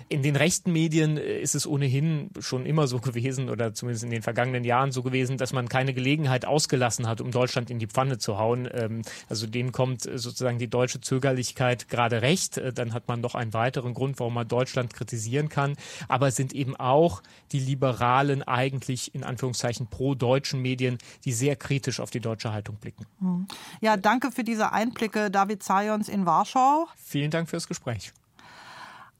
In 0.09 0.21
den 0.21 0.35
rechten 0.35 0.71
Medien 0.71 1.17
äh, 1.17 1.39
ist 1.39 1.55
es 1.55 1.67
ohnehin 1.67 2.29
schon 2.39 2.65
immer 2.65 2.87
so 2.87 2.99
gewesen 3.01 3.49
oder 3.49 3.73
zumindest 3.73 4.03
in 4.03 4.11
den 4.11 4.21
vergangenen 4.21 4.63
Jahren 4.63 4.91
so 4.91 5.03
gewesen, 5.03 5.37
dass 5.37 5.53
man 5.53 5.69
keine 5.69 5.93
Gelegenheit 5.93 6.45
ausgelassen 6.45 7.07
hat, 7.07 7.21
um 7.21 7.31
Deutschland 7.31 7.69
in 7.69 7.79
die 7.79 7.87
Pfanne 7.87 8.17
zu 8.17 8.37
hauen. 8.37 8.69
Ähm, 8.73 9.01
also 9.29 9.47
denen 9.47 9.71
kommt 9.71 10.01
sozusagen 10.01 10.59
die 10.59 10.69
deutsche 10.69 11.01
Zögerlichkeit 11.01 11.89
gerade 11.89 12.21
recht. 12.21 12.61
Dann 12.75 12.93
hat 12.93 13.07
man 13.07 13.21
noch 13.21 13.35
einen 13.35 13.53
weiteren 13.53 13.93
Grund, 13.93 14.19
warum 14.19 14.33
man 14.33 14.47
Deutschland 14.47 14.93
kritisieren 14.93 15.49
kann. 15.49 15.75
Aber 16.07 16.27
es 16.27 16.35
sind 16.35 16.53
eben 16.53 16.75
auch 16.75 17.21
die 17.51 17.59
liberalen, 17.59 18.43
eigentlich 18.43 19.13
in 19.15 19.23
Anführungszeichen 19.23 19.87
pro-deutschen 19.87 20.61
Medien, 20.61 20.97
die 21.25 21.31
sehr 21.31 21.55
kritisch 21.55 21.99
auf 21.99 22.09
die 22.09 22.19
deutsche 22.19 22.40
Haltung 22.49 22.77
blicken. 22.77 23.05
Mhm. 23.19 23.47
Ja, 23.81 23.97
danke 23.97 24.31
für 24.31 24.43
diese 24.43 24.71
Einblicke, 24.71 25.29
David 25.29 25.63
Zayons 25.63 26.09
in 26.09 26.25
Warschau. 26.25 26.87
Vielen 26.95 27.31
Dank 27.31 27.49
fürs 27.49 27.67
Gespräch. 27.67 28.13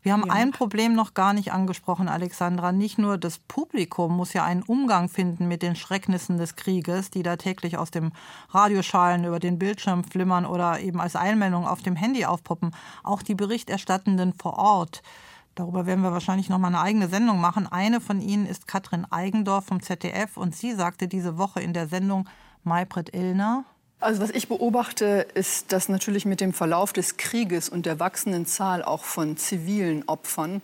Wir 0.03 0.13
haben 0.13 0.25
ja. 0.25 0.33
ein 0.33 0.51
Problem 0.51 0.95
noch 0.95 1.13
gar 1.13 1.33
nicht 1.33 1.53
angesprochen, 1.53 2.07
Alexandra. 2.07 2.71
Nicht 2.71 2.97
nur 2.97 3.19
das 3.19 3.37
Publikum 3.37 4.17
muss 4.17 4.33
ja 4.33 4.43
einen 4.43 4.63
Umgang 4.63 5.09
finden 5.09 5.47
mit 5.47 5.61
den 5.61 5.75
Schrecknissen 5.75 6.37
des 6.37 6.55
Krieges, 6.55 7.11
die 7.11 7.21
da 7.21 7.35
täglich 7.35 7.77
aus 7.77 7.91
dem 7.91 8.11
Radioschalen 8.49 9.25
über 9.25 9.39
den 9.39 9.59
Bildschirm 9.59 10.03
flimmern 10.03 10.47
oder 10.47 10.79
eben 10.79 10.99
als 10.99 11.15
Einmeldung 11.15 11.67
auf 11.67 11.83
dem 11.83 11.95
Handy 11.95 12.25
aufpoppen. 12.25 12.73
Auch 13.03 13.21
die 13.21 13.35
Berichterstattenden 13.35 14.33
vor 14.33 14.57
Ort. 14.57 15.03
Darüber 15.53 15.85
werden 15.85 16.01
wir 16.01 16.13
wahrscheinlich 16.13 16.49
noch 16.49 16.57
mal 16.57 16.69
eine 16.69 16.81
eigene 16.81 17.07
Sendung 17.07 17.39
machen. 17.39 17.67
Eine 17.67 18.01
von 18.01 18.21
ihnen 18.21 18.47
ist 18.47 18.67
Katrin 18.67 19.05
Eigendorf 19.11 19.65
vom 19.65 19.83
ZDF 19.83 20.37
und 20.37 20.55
sie 20.55 20.73
sagte 20.73 21.07
diese 21.07 21.37
Woche 21.37 21.61
in 21.61 21.73
der 21.73 21.87
Sendung 21.87 22.27
Maybrit 22.63 23.13
Illner, 23.13 23.65
Also 23.99 24.21
was 24.21 24.31
ich 24.31 24.47
beobachte, 24.47 25.27
ist, 25.35 25.71
dass 25.71 25.89
natürlich 25.89 26.25
mit 26.25 26.41
dem 26.41 26.53
Verlauf 26.53 26.91
des 26.91 27.17
Krieges 27.17 27.69
und 27.69 27.85
der 27.85 27.99
wachsenden 27.99 28.45
Zahl 28.45 28.83
auch 28.83 29.03
von 29.03 29.37
zivilen 29.37 30.03
Opfern 30.07 30.61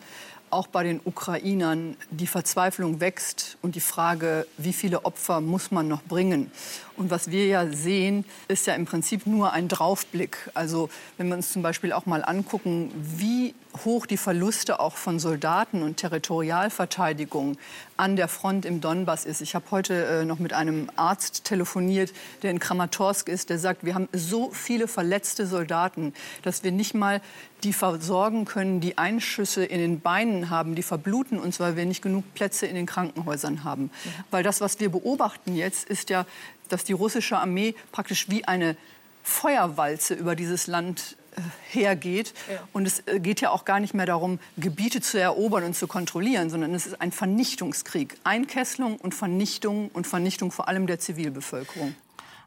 auch 0.49 0.67
bei 0.67 0.83
den 0.83 1.01
Ukrainern 1.03 1.97
die 2.10 2.27
Verzweiflung 2.27 2.99
wächst 2.99 3.57
und 3.62 3.75
die 3.75 3.81
Frage, 3.81 4.47
wie 4.57 4.73
viele 4.73 5.05
Opfer 5.05 5.41
muss 5.41 5.71
man 5.71 5.88
noch 5.88 6.03
bringen. 6.03 6.51
Und 6.97 7.12
was 7.12 7.31
wir 7.31 7.45
ja 7.45 7.67
sehen, 7.67 8.25
ist 8.47 8.67
ja 8.67 8.73
im 8.73 8.86
Prinzip 8.86 9.25
nur 9.27 9.53
ein 9.53 9.67
Draufblick. 9.67 10.49
Also 10.53 10.89
wenn 11.17 11.27
wir 11.27 11.36
uns 11.36 11.51
zum 11.51 11.62
Beispiel 11.62 11.93
auch 11.93 12.05
mal 12.05 12.25
angucken, 12.25 12.91
wie 12.95 13.53
hoch 13.86 14.05
die 14.05 14.17
Verluste 14.17 14.79
auch 14.79 14.95
von 14.95 15.19
Soldaten 15.19 15.83
und 15.83 15.97
Territorialverteidigung 15.97 17.57
an 17.95 18.15
der 18.15 18.27
Front 18.27 18.65
im 18.65 18.81
Donbass 18.81 19.25
ist. 19.25 19.41
Ich 19.41 19.55
habe 19.55 19.65
heute 19.71 20.05
äh, 20.05 20.25
noch 20.25 20.39
mit 20.39 20.53
einem 20.53 20.89
Arzt 20.95 21.43
telefoniert, 21.43 22.13
der 22.43 22.51
in 22.51 22.60
Kramatorsk 22.60 23.27
ist, 23.27 23.49
der 23.49 23.60
sagt, 23.60 23.83
wir 23.83 23.95
haben 23.95 24.07
so 24.13 24.51
viele 24.51 24.88
verletzte 24.88 25.47
Soldaten, 25.47 26.13
dass 26.43 26.63
wir 26.63 26.71
nicht 26.71 26.93
mal 26.93 27.21
die 27.63 27.73
versorgen 27.73 28.45
können, 28.45 28.81
die 28.81 28.99
Einschüsse 28.99 29.65
in 29.65 29.79
den 29.79 29.99
Beinen 29.99 30.51
haben, 30.51 30.75
die 30.75 30.83
verbluten 30.83 31.39
uns, 31.39 31.60
weil 31.60 31.75
wir 31.75 31.86
nicht 31.86 32.03
genug 32.03 32.23
Plätze 32.36 32.67
in 32.67 32.75
den 32.75 32.86
Krankenhäusern 32.86 33.63
haben. 33.63 33.89
Ja. 34.05 34.12
Weil 34.29 34.43
das, 34.43 34.62
was 34.62 34.79
wir 34.79 34.89
beobachten 34.89 35.55
jetzt, 35.55 35.89
ist 35.89 36.12
ja 36.12 36.25
dass 36.69 36.84
die 36.84 36.93
russische 36.93 37.38
Armee 37.38 37.75
praktisch 37.91 38.30
wie 38.30 38.45
eine 38.45 38.77
Feuerwalze 39.23 40.13
über 40.13 40.36
dieses 40.36 40.67
Land 40.67 41.17
äh, 41.36 41.41
hergeht. 41.71 42.34
Ja. 42.49 42.60
Und 42.73 42.88
es 42.88 43.03
äh, 43.08 43.19
geht 43.19 43.41
ja 43.41 43.51
auch 43.51 43.65
gar 43.65 43.80
nicht 43.80 43.93
mehr 43.93 44.06
darum, 44.06 44.39
Gebiete 44.58 45.01
zu 45.01 45.19
erobern 45.19 45.63
und 45.63 45.75
zu 45.75 45.88
kontrollieren, 45.88 46.49
sondern 46.49 46.73
es 46.73 46.88
ist 46.88 47.01
ein 47.01 47.12
Vernichtungskrieg. 47.12 48.17
Einkesselung 48.23 48.97
und 48.97 49.13
Vernichtung 49.13 49.89
und 49.89 50.08
Vernichtung 50.08 50.51
vor 50.51 50.67
allem 50.67 50.88
der 50.88 50.99
Zivilbevölkerung. 50.99 51.95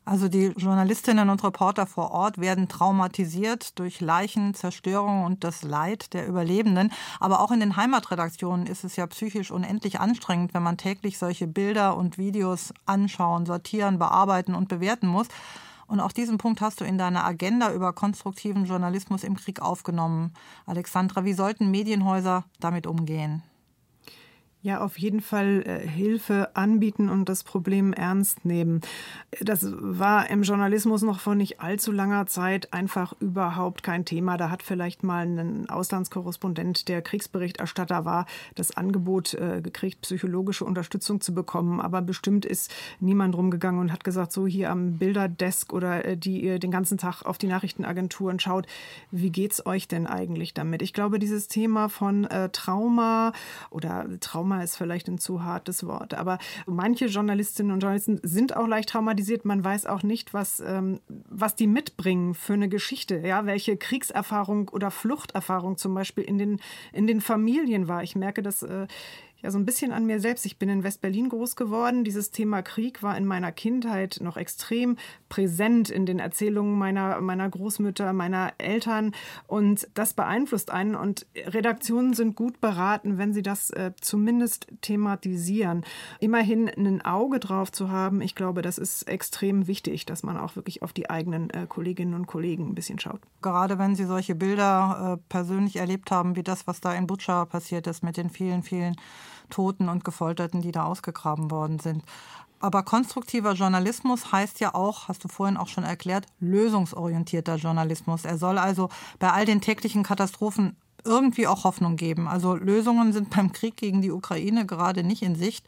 Also 0.04 0.28
die 0.28 0.46
Journalistinnen 0.56 1.28
und 1.28 1.44
Reporter 1.44 1.86
vor 1.86 2.10
Ort 2.10 2.38
werden 2.38 2.68
traumatisiert 2.68 3.78
durch 3.78 4.00
Leichen, 4.00 4.54
Zerstörung 4.54 5.24
und 5.24 5.44
das 5.44 5.62
Leid 5.62 6.14
der 6.14 6.26
Überlebenden. 6.26 6.90
Aber 7.20 7.40
auch 7.40 7.50
in 7.50 7.60
den 7.60 7.76
Heimatredaktionen 7.76 8.66
ist 8.66 8.82
es 8.82 8.96
ja 8.96 9.06
psychisch 9.06 9.50
unendlich 9.50 10.00
anstrengend, 10.00 10.54
wenn 10.54 10.62
man 10.62 10.78
täglich 10.78 11.18
solche 11.18 11.46
Bilder 11.46 11.96
und 11.96 12.18
Videos 12.18 12.72
anschauen, 12.86 13.46
sortieren, 13.46 13.98
bearbeiten 13.98 14.54
und 14.54 14.68
bewerten 14.68 15.06
muss. 15.06 15.28
Und 15.86 16.00
auch 16.00 16.12
diesen 16.12 16.38
Punkt 16.38 16.60
hast 16.60 16.80
du 16.80 16.84
in 16.84 16.98
deiner 16.98 17.24
Agenda 17.24 17.72
über 17.72 17.92
konstruktiven 17.92 18.64
Journalismus 18.64 19.22
im 19.22 19.36
Krieg 19.36 19.60
aufgenommen. 19.60 20.32
Alexandra, 20.64 21.24
wie 21.24 21.34
sollten 21.34 21.70
Medienhäuser 21.70 22.44
damit 22.58 22.86
umgehen? 22.86 23.42
Ja, 24.62 24.82
auf 24.82 24.98
jeden 24.98 25.22
Fall 25.22 25.62
äh, 25.64 25.88
Hilfe 25.88 26.54
anbieten 26.54 27.08
und 27.08 27.30
das 27.30 27.44
Problem 27.44 27.94
ernst 27.94 28.44
nehmen. 28.44 28.82
Das 29.40 29.66
war 29.72 30.28
im 30.28 30.42
Journalismus 30.42 31.00
noch 31.00 31.18
vor 31.18 31.34
nicht 31.34 31.60
allzu 31.60 31.92
langer 31.92 32.26
Zeit 32.26 32.70
einfach 32.74 33.14
überhaupt 33.20 33.82
kein 33.82 34.04
Thema. 34.04 34.36
Da 34.36 34.50
hat 34.50 34.62
vielleicht 34.62 35.02
mal 35.02 35.26
ein 35.26 35.70
Auslandskorrespondent, 35.70 36.88
der 36.88 37.00
Kriegsberichterstatter 37.00 38.04
war, 38.04 38.26
das 38.54 38.76
Angebot 38.76 39.32
äh, 39.32 39.62
gekriegt, 39.62 40.02
psychologische 40.02 40.66
Unterstützung 40.66 41.22
zu 41.22 41.32
bekommen. 41.32 41.80
Aber 41.80 42.02
bestimmt 42.02 42.44
ist 42.44 42.70
niemand 42.98 43.34
rumgegangen 43.34 43.80
und 43.80 43.92
hat 43.92 44.04
gesagt, 44.04 44.30
so 44.30 44.46
hier 44.46 44.70
am 44.70 44.98
Bilderdesk 44.98 45.72
oder 45.72 46.04
äh, 46.04 46.16
die 46.18 46.44
ihr 46.44 46.58
den 46.58 46.70
ganzen 46.70 46.98
Tag 46.98 47.22
auf 47.22 47.38
die 47.38 47.46
Nachrichtenagenturen 47.46 48.38
schaut, 48.38 48.66
wie 49.10 49.30
geht's 49.30 49.64
euch 49.64 49.88
denn 49.88 50.06
eigentlich 50.06 50.52
damit? 50.52 50.82
Ich 50.82 50.92
glaube, 50.92 51.18
dieses 51.18 51.48
Thema 51.48 51.88
von 51.88 52.28
Trauma 52.52 53.32
oder 53.70 54.06
Trauma 54.20 54.49
Trauma 54.50 54.62
ist 54.64 54.76
vielleicht 54.76 55.08
ein 55.08 55.18
zu 55.18 55.44
hartes 55.44 55.86
Wort. 55.86 56.14
Aber 56.14 56.38
manche 56.66 57.06
Journalistinnen 57.06 57.72
und 57.72 57.80
Journalisten 57.80 58.18
sind 58.22 58.56
auch 58.56 58.66
leicht 58.66 58.88
traumatisiert. 58.88 59.44
Man 59.44 59.62
weiß 59.62 59.86
auch 59.86 60.02
nicht, 60.02 60.34
was, 60.34 60.60
ähm, 60.60 61.00
was 61.08 61.54
die 61.54 61.68
mitbringen 61.68 62.34
für 62.34 62.54
eine 62.54 62.68
Geschichte. 62.68 63.18
Ja, 63.18 63.46
welche 63.46 63.76
Kriegserfahrung 63.76 64.68
oder 64.70 64.90
Fluchterfahrung 64.90 65.76
zum 65.76 65.94
Beispiel 65.94 66.24
in 66.24 66.38
den, 66.38 66.60
in 66.92 67.06
den 67.06 67.20
Familien 67.20 67.86
war. 67.86 68.02
Ich 68.02 68.16
merke 68.16 68.42
das 68.42 68.62
äh, 68.62 68.86
ja 69.42 69.50
so 69.50 69.58
ein 69.58 69.64
bisschen 69.64 69.92
an 69.92 70.06
mir 70.06 70.20
selbst. 70.20 70.46
Ich 70.46 70.58
bin 70.58 70.68
in 70.68 70.82
West-Berlin 70.82 71.28
groß 71.28 71.56
geworden. 71.56 72.04
Dieses 72.04 72.30
Thema 72.30 72.62
Krieg 72.62 73.02
war 73.02 73.16
in 73.16 73.26
meiner 73.26 73.52
Kindheit 73.52 74.18
noch 74.20 74.36
extrem 74.36 74.96
präsent 75.28 75.90
in 75.90 76.06
den 76.06 76.18
Erzählungen 76.18 76.78
meiner, 76.78 77.20
meiner 77.20 77.48
Großmütter, 77.48 78.12
meiner 78.12 78.52
Eltern. 78.58 79.12
Und 79.46 79.88
das 79.94 80.14
beeinflusst 80.14 80.70
einen. 80.70 80.94
Und 80.94 81.26
Redaktionen 81.36 82.14
sind 82.14 82.36
gut 82.36 82.60
beraten, 82.60 83.18
wenn 83.18 83.32
sie 83.32 83.42
das 83.42 83.70
äh, 83.70 83.92
zumindest 84.00 84.66
thematisieren. 84.80 85.84
Immerhin 86.20 86.68
ein 86.68 87.02
Auge 87.04 87.40
drauf 87.40 87.72
zu 87.72 87.90
haben, 87.90 88.20
ich 88.20 88.34
glaube, 88.34 88.62
das 88.62 88.78
ist 88.78 89.08
extrem 89.08 89.66
wichtig, 89.66 90.06
dass 90.06 90.22
man 90.22 90.36
auch 90.36 90.56
wirklich 90.56 90.82
auf 90.82 90.92
die 90.92 91.08
eigenen 91.08 91.50
äh, 91.50 91.66
Kolleginnen 91.68 92.14
und 92.14 92.26
Kollegen 92.26 92.68
ein 92.68 92.74
bisschen 92.74 92.98
schaut. 92.98 93.20
Gerade 93.42 93.78
wenn 93.78 93.94
Sie 93.94 94.04
solche 94.04 94.34
Bilder 94.34 95.18
äh, 95.18 95.22
persönlich 95.28 95.76
erlebt 95.76 96.10
haben, 96.10 96.36
wie 96.36 96.42
das, 96.42 96.66
was 96.66 96.80
da 96.80 96.94
in 96.94 97.06
Butscha 97.06 97.44
passiert 97.44 97.86
ist 97.86 98.02
mit 98.02 98.16
den 98.16 98.30
vielen, 98.30 98.62
vielen 98.62 98.96
Toten 99.50 99.88
und 99.88 100.04
Gefolterten, 100.04 100.62
die 100.62 100.72
da 100.72 100.84
ausgegraben 100.84 101.50
worden 101.50 101.78
sind. 101.78 102.02
Aber 102.60 102.82
konstruktiver 102.82 103.54
Journalismus 103.54 104.32
heißt 104.32 104.60
ja 104.60 104.74
auch, 104.74 105.08
hast 105.08 105.24
du 105.24 105.28
vorhin 105.28 105.56
auch 105.56 105.68
schon 105.68 105.84
erklärt, 105.84 106.26
lösungsorientierter 106.40 107.56
Journalismus. 107.56 108.26
Er 108.26 108.36
soll 108.36 108.58
also 108.58 108.90
bei 109.18 109.32
all 109.32 109.46
den 109.46 109.62
täglichen 109.62 110.02
Katastrophen 110.02 110.76
irgendwie 111.04 111.46
auch 111.46 111.64
Hoffnung 111.64 111.96
geben. 111.96 112.28
Also 112.28 112.54
Lösungen 112.54 113.14
sind 113.14 113.30
beim 113.30 113.52
Krieg 113.52 113.76
gegen 113.76 114.02
die 114.02 114.10
Ukraine 114.10 114.66
gerade 114.66 115.02
nicht 115.02 115.22
in 115.22 115.36
Sicht. 115.36 115.64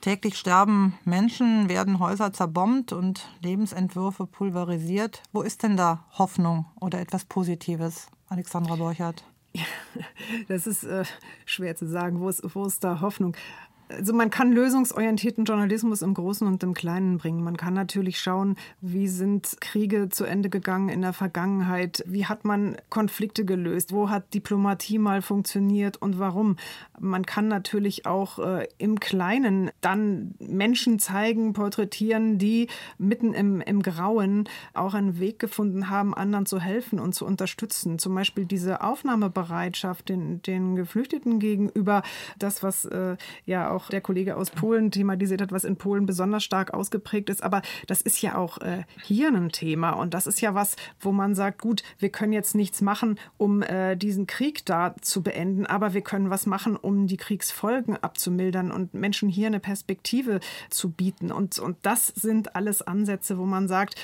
Täglich 0.00 0.36
sterben 0.36 0.98
Menschen, 1.04 1.68
werden 1.68 1.98
Häuser 1.98 2.32
zerbombt 2.32 2.92
und 2.92 3.28
Lebensentwürfe 3.40 4.26
pulverisiert. 4.26 5.22
Wo 5.32 5.40
ist 5.40 5.62
denn 5.62 5.76
da 5.76 6.04
Hoffnung 6.18 6.66
oder 6.80 7.00
etwas 7.00 7.24
Positives, 7.24 8.08
Alexandra 8.28 8.74
Borchardt? 8.74 9.24
Das 10.48 10.66
ist 10.66 10.84
äh, 10.84 11.04
schwer 11.44 11.76
zu 11.76 11.86
sagen, 11.86 12.20
wo 12.20 12.28
ist, 12.28 12.42
wo 12.54 12.64
ist 12.66 12.82
da 12.82 13.00
Hoffnung? 13.00 13.36
Also 13.88 14.12
man 14.12 14.30
kann 14.30 14.52
lösungsorientierten 14.52 15.44
Journalismus 15.44 16.02
im 16.02 16.14
Großen 16.14 16.46
und 16.46 16.62
im 16.62 16.74
Kleinen 16.74 17.18
bringen. 17.18 17.44
Man 17.44 17.56
kann 17.56 17.74
natürlich 17.74 18.20
schauen, 18.20 18.56
wie 18.80 19.08
sind 19.08 19.56
Kriege 19.60 20.08
zu 20.08 20.24
Ende 20.24 20.48
gegangen 20.48 20.88
in 20.88 21.02
der 21.02 21.12
Vergangenheit, 21.12 22.02
wie 22.06 22.26
hat 22.26 22.44
man 22.44 22.76
Konflikte 22.88 23.44
gelöst, 23.44 23.92
wo 23.92 24.08
hat 24.08 24.32
Diplomatie 24.32 24.98
mal 24.98 25.22
funktioniert 25.22 26.00
und 26.00 26.18
warum. 26.18 26.56
Man 26.98 27.26
kann 27.26 27.48
natürlich 27.48 28.06
auch 28.06 28.38
äh, 28.38 28.68
im 28.78 29.00
Kleinen 29.00 29.70
dann 29.80 30.34
Menschen 30.38 30.98
zeigen, 30.98 31.52
porträtieren, 31.52 32.38
die 32.38 32.68
mitten 32.98 33.34
im, 33.34 33.60
im 33.60 33.82
Grauen 33.82 34.48
auch 34.72 34.94
einen 34.94 35.18
Weg 35.20 35.38
gefunden 35.38 35.90
haben, 35.90 36.14
anderen 36.14 36.46
zu 36.46 36.60
helfen 36.60 36.98
und 36.98 37.14
zu 37.14 37.26
unterstützen. 37.26 37.98
Zum 37.98 38.14
Beispiel 38.14 38.46
diese 38.46 38.82
Aufnahmebereitschaft 38.82 40.08
den, 40.08 40.40
den 40.42 40.76
Geflüchteten 40.76 41.38
gegenüber, 41.38 42.02
das, 42.38 42.62
was 42.62 42.84
äh, 42.86 43.16
ja 43.44 43.73
auch 43.74 43.90
der 43.90 44.00
Kollege 44.00 44.36
aus 44.36 44.50
Polen 44.50 44.90
thematisiert 44.90 45.42
hat, 45.42 45.52
was 45.52 45.64
in 45.64 45.76
Polen 45.76 46.06
besonders 46.06 46.44
stark 46.44 46.72
ausgeprägt 46.72 47.30
ist. 47.30 47.42
Aber 47.42 47.62
das 47.86 48.00
ist 48.00 48.22
ja 48.22 48.36
auch 48.36 48.58
äh, 48.58 48.84
hier 49.02 49.28
ein 49.28 49.50
Thema. 49.50 49.90
Und 49.90 50.14
das 50.14 50.26
ist 50.26 50.40
ja 50.40 50.54
was, 50.54 50.76
wo 51.00 51.12
man 51.12 51.34
sagt, 51.34 51.60
gut, 51.60 51.82
wir 51.98 52.08
können 52.08 52.32
jetzt 52.32 52.54
nichts 52.54 52.80
machen, 52.80 53.18
um 53.36 53.62
äh, 53.62 53.96
diesen 53.96 54.26
Krieg 54.26 54.64
da 54.64 54.94
zu 55.00 55.22
beenden, 55.22 55.66
aber 55.66 55.94
wir 55.94 56.02
können 56.02 56.30
was 56.30 56.46
machen, 56.46 56.76
um 56.76 57.06
die 57.06 57.16
Kriegsfolgen 57.16 57.96
abzumildern 57.96 58.70
und 58.70 58.94
Menschen 58.94 59.28
hier 59.28 59.48
eine 59.48 59.60
Perspektive 59.60 60.40
zu 60.70 60.90
bieten. 60.90 61.32
Und, 61.32 61.58
und 61.58 61.76
das 61.82 62.08
sind 62.08 62.56
alles 62.56 62.82
Ansätze, 62.82 63.38
wo 63.38 63.44
man 63.44 63.68
sagt, 63.68 63.96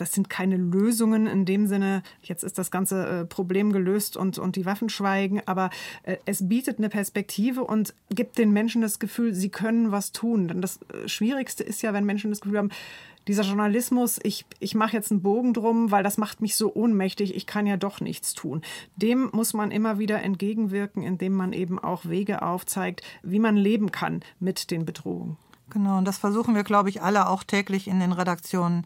das 0.00 0.12
sind 0.12 0.30
keine 0.30 0.56
Lösungen 0.56 1.26
in 1.26 1.44
dem 1.44 1.66
Sinne, 1.66 2.02
jetzt 2.22 2.42
ist 2.42 2.58
das 2.58 2.70
ganze 2.70 3.06
äh, 3.06 3.24
Problem 3.24 3.72
gelöst 3.72 4.16
und, 4.16 4.38
und 4.38 4.56
die 4.56 4.64
Waffen 4.64 4.88
schweigen, 4.88 5.42
aber 5.46 5.70
äh, 6.04 6.16
es 6.24 6.48
bietet 6.48 6.78
eine 6.78 6.88
Perspektive 6.88 7.64
und 7.64 7.94
gibt 8.10 8.38
den 8.38 8.52
Menschen 8.52 8.82
das 8.82 8.98
Gefühl, 8.98 9.34
sie 9.34 9.50
können 9.50 9.92
was 9.92 10.12
tun. 10.12 10.48
Denn 10.48 10.62
das 10.62 10.80
äh, 10.92 11.08
Schwierigste 11.08 11.62
ist 11.62 11.82
ja, 11.82 11.92
wenn 11.92 12.04
Menschen 12.04 12.30
das 12.30 12.40
Gefühl 12.40 12.58
haben, 12.58 12.70
dieser 13.28 13.42
Journalismus, 13.42 14.18
ich, 14.22 14.46
ich 14.58 14.74
mache 14.74 14.96
jetzt 14.96 15.10
einen 15.10 15.22
Bogen 15.22 15.52
drum, 15.52 15.90
weil 15.90 16.02
das 16.02 16.16
macht 16.16 16.40
mich 16.40 16.56
so 16.56 16.74
ohnmächtig, 16.74 17.36
ich 17.36 17.46
kann 17.46 17.66
ja 17.66 17.76
doch 17.76 18.00
nichts 18.00 18.34
tun. 18.34 18.62
Dem 18.96 19.28
muss 19.32 19.52
man 19.52 19.70
immer 19.70 19.98
wieder 19.98 20.22
entgegenwirken, 20.22 21.02
indem 21.02 21.34
man 21.34 21.52
eben 21.52 21.78
auch 21.78 22.06
Wege 22.06 22.42
aufzeigt, 22.42 23.02
wie 23.22 23.38
man 23.38 23.56
leben 23.56 23.92
kann 23.92 24.22
mit 24.40 24.70
den 24.70 24.86
Bedrohungen. 24.86 25.36
Genau, 25.70 25.98
und 25.98 26.04
das 26.04 26.18
versuchen 26.18 26.56
wir, 26.56 26.64
glaube 26.64 26.88
ich, 26.88 27.00
alle 27.00 27.28
auch 27.28 27.44
täglich 27.44 27.86
in 27.86 28.00
den 28.00 28.12
Redaktionen. 28.12 28.84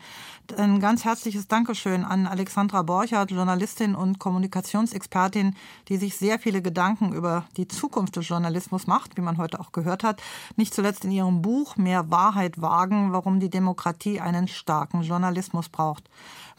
Ein 0.58 0.80
ganz 0.80 1.06
herzliches 1.06 1.48
Dankeschön 1.48 2.04
an 2.04 2.26
Alexandra 2.26 2.82
Borchardt, 2.82 3.30
Journalistin 3.30 3.94
und 3.94 4.18
Kommunikationsexpertin, 4.18 5.56
die 5.88 5.96
sich 5.96 6.16
sehr 6.16 6.38
viele 6.38 6.60
Gedanken 6.60 7.14
über 7.14 7.46
die 7.56 7.66
Zukunft 7.66 8.16
des 8.16 8.28
Journalismus 8.28 8.86
macht, 8.86 9.16
wie 9.16 9.22
man 9.22 9.38
heute 9.38 9.60
auch 9.60 9.72
gehört 9.72 10.04
hat. 10.04 10.22
Nicht 10.56 10.74
zuletzt 10.74 11.06
in 11.06 11.10
ihrem 11.10 11.40
Buch 11.40 11.76
Mehr 11.76 12.10
Wahrheit 12.10 12.60
wagen, 12.60 13.12
warum 13.12 13.40
die 13.40 13.50
Demokratie 13.50 14.20
einen 14.20 14.46
starken 14.46 15.02
Journalismus 15.02 15.70
braucht. 15.70 16.10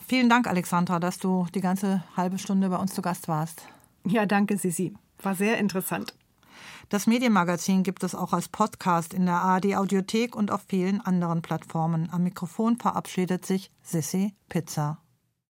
Vielen 0.07 0.29
Dank, 0.29 0.47
Alexandra, 0.47 0.99
dass 0.99 1.19
du 1.19 1.45
die 1.53 1.61
ganze 1.61 2.03
halbe 2.17 2.39
Stunde 2.39 2.69
bei 2.69 2.77
uns 2.77 2.95
zu 2.95 3.03
Gast 3.03 3.27
warst. 3.27 3.61
Ja, 4.05 4.25
danke, 4.25 4.57
Sisi. 4.57 4.95
War 5.21 5.35
sehr 5.35 5.59
interessant. 5.59 6.13
Das 6.89 7.08
Medienmagazin 7.08 7.84
gibt 7.84 8.04
es 8.04 8.13
auch 8.13 8.32
als 8.32 8.48
Podcast 8.48 9.13
in 9.13 9.26
der 9.26 9.36
ARD 9.36 9.76
Audiothek 9.76 10.36
und 10.36 10.52
auf 10.52 10.62
vielen 10.67 11.02
anderen 11.02 11.41
Plattformen. 11.41 12.10
Am 12.12 12.24
Mikrofon 12.24 12.78
verabschiedet 12.78 13.45
sich 13.45 13.71
Sissy 13.82 14.36
Pizza. 14.50 15.04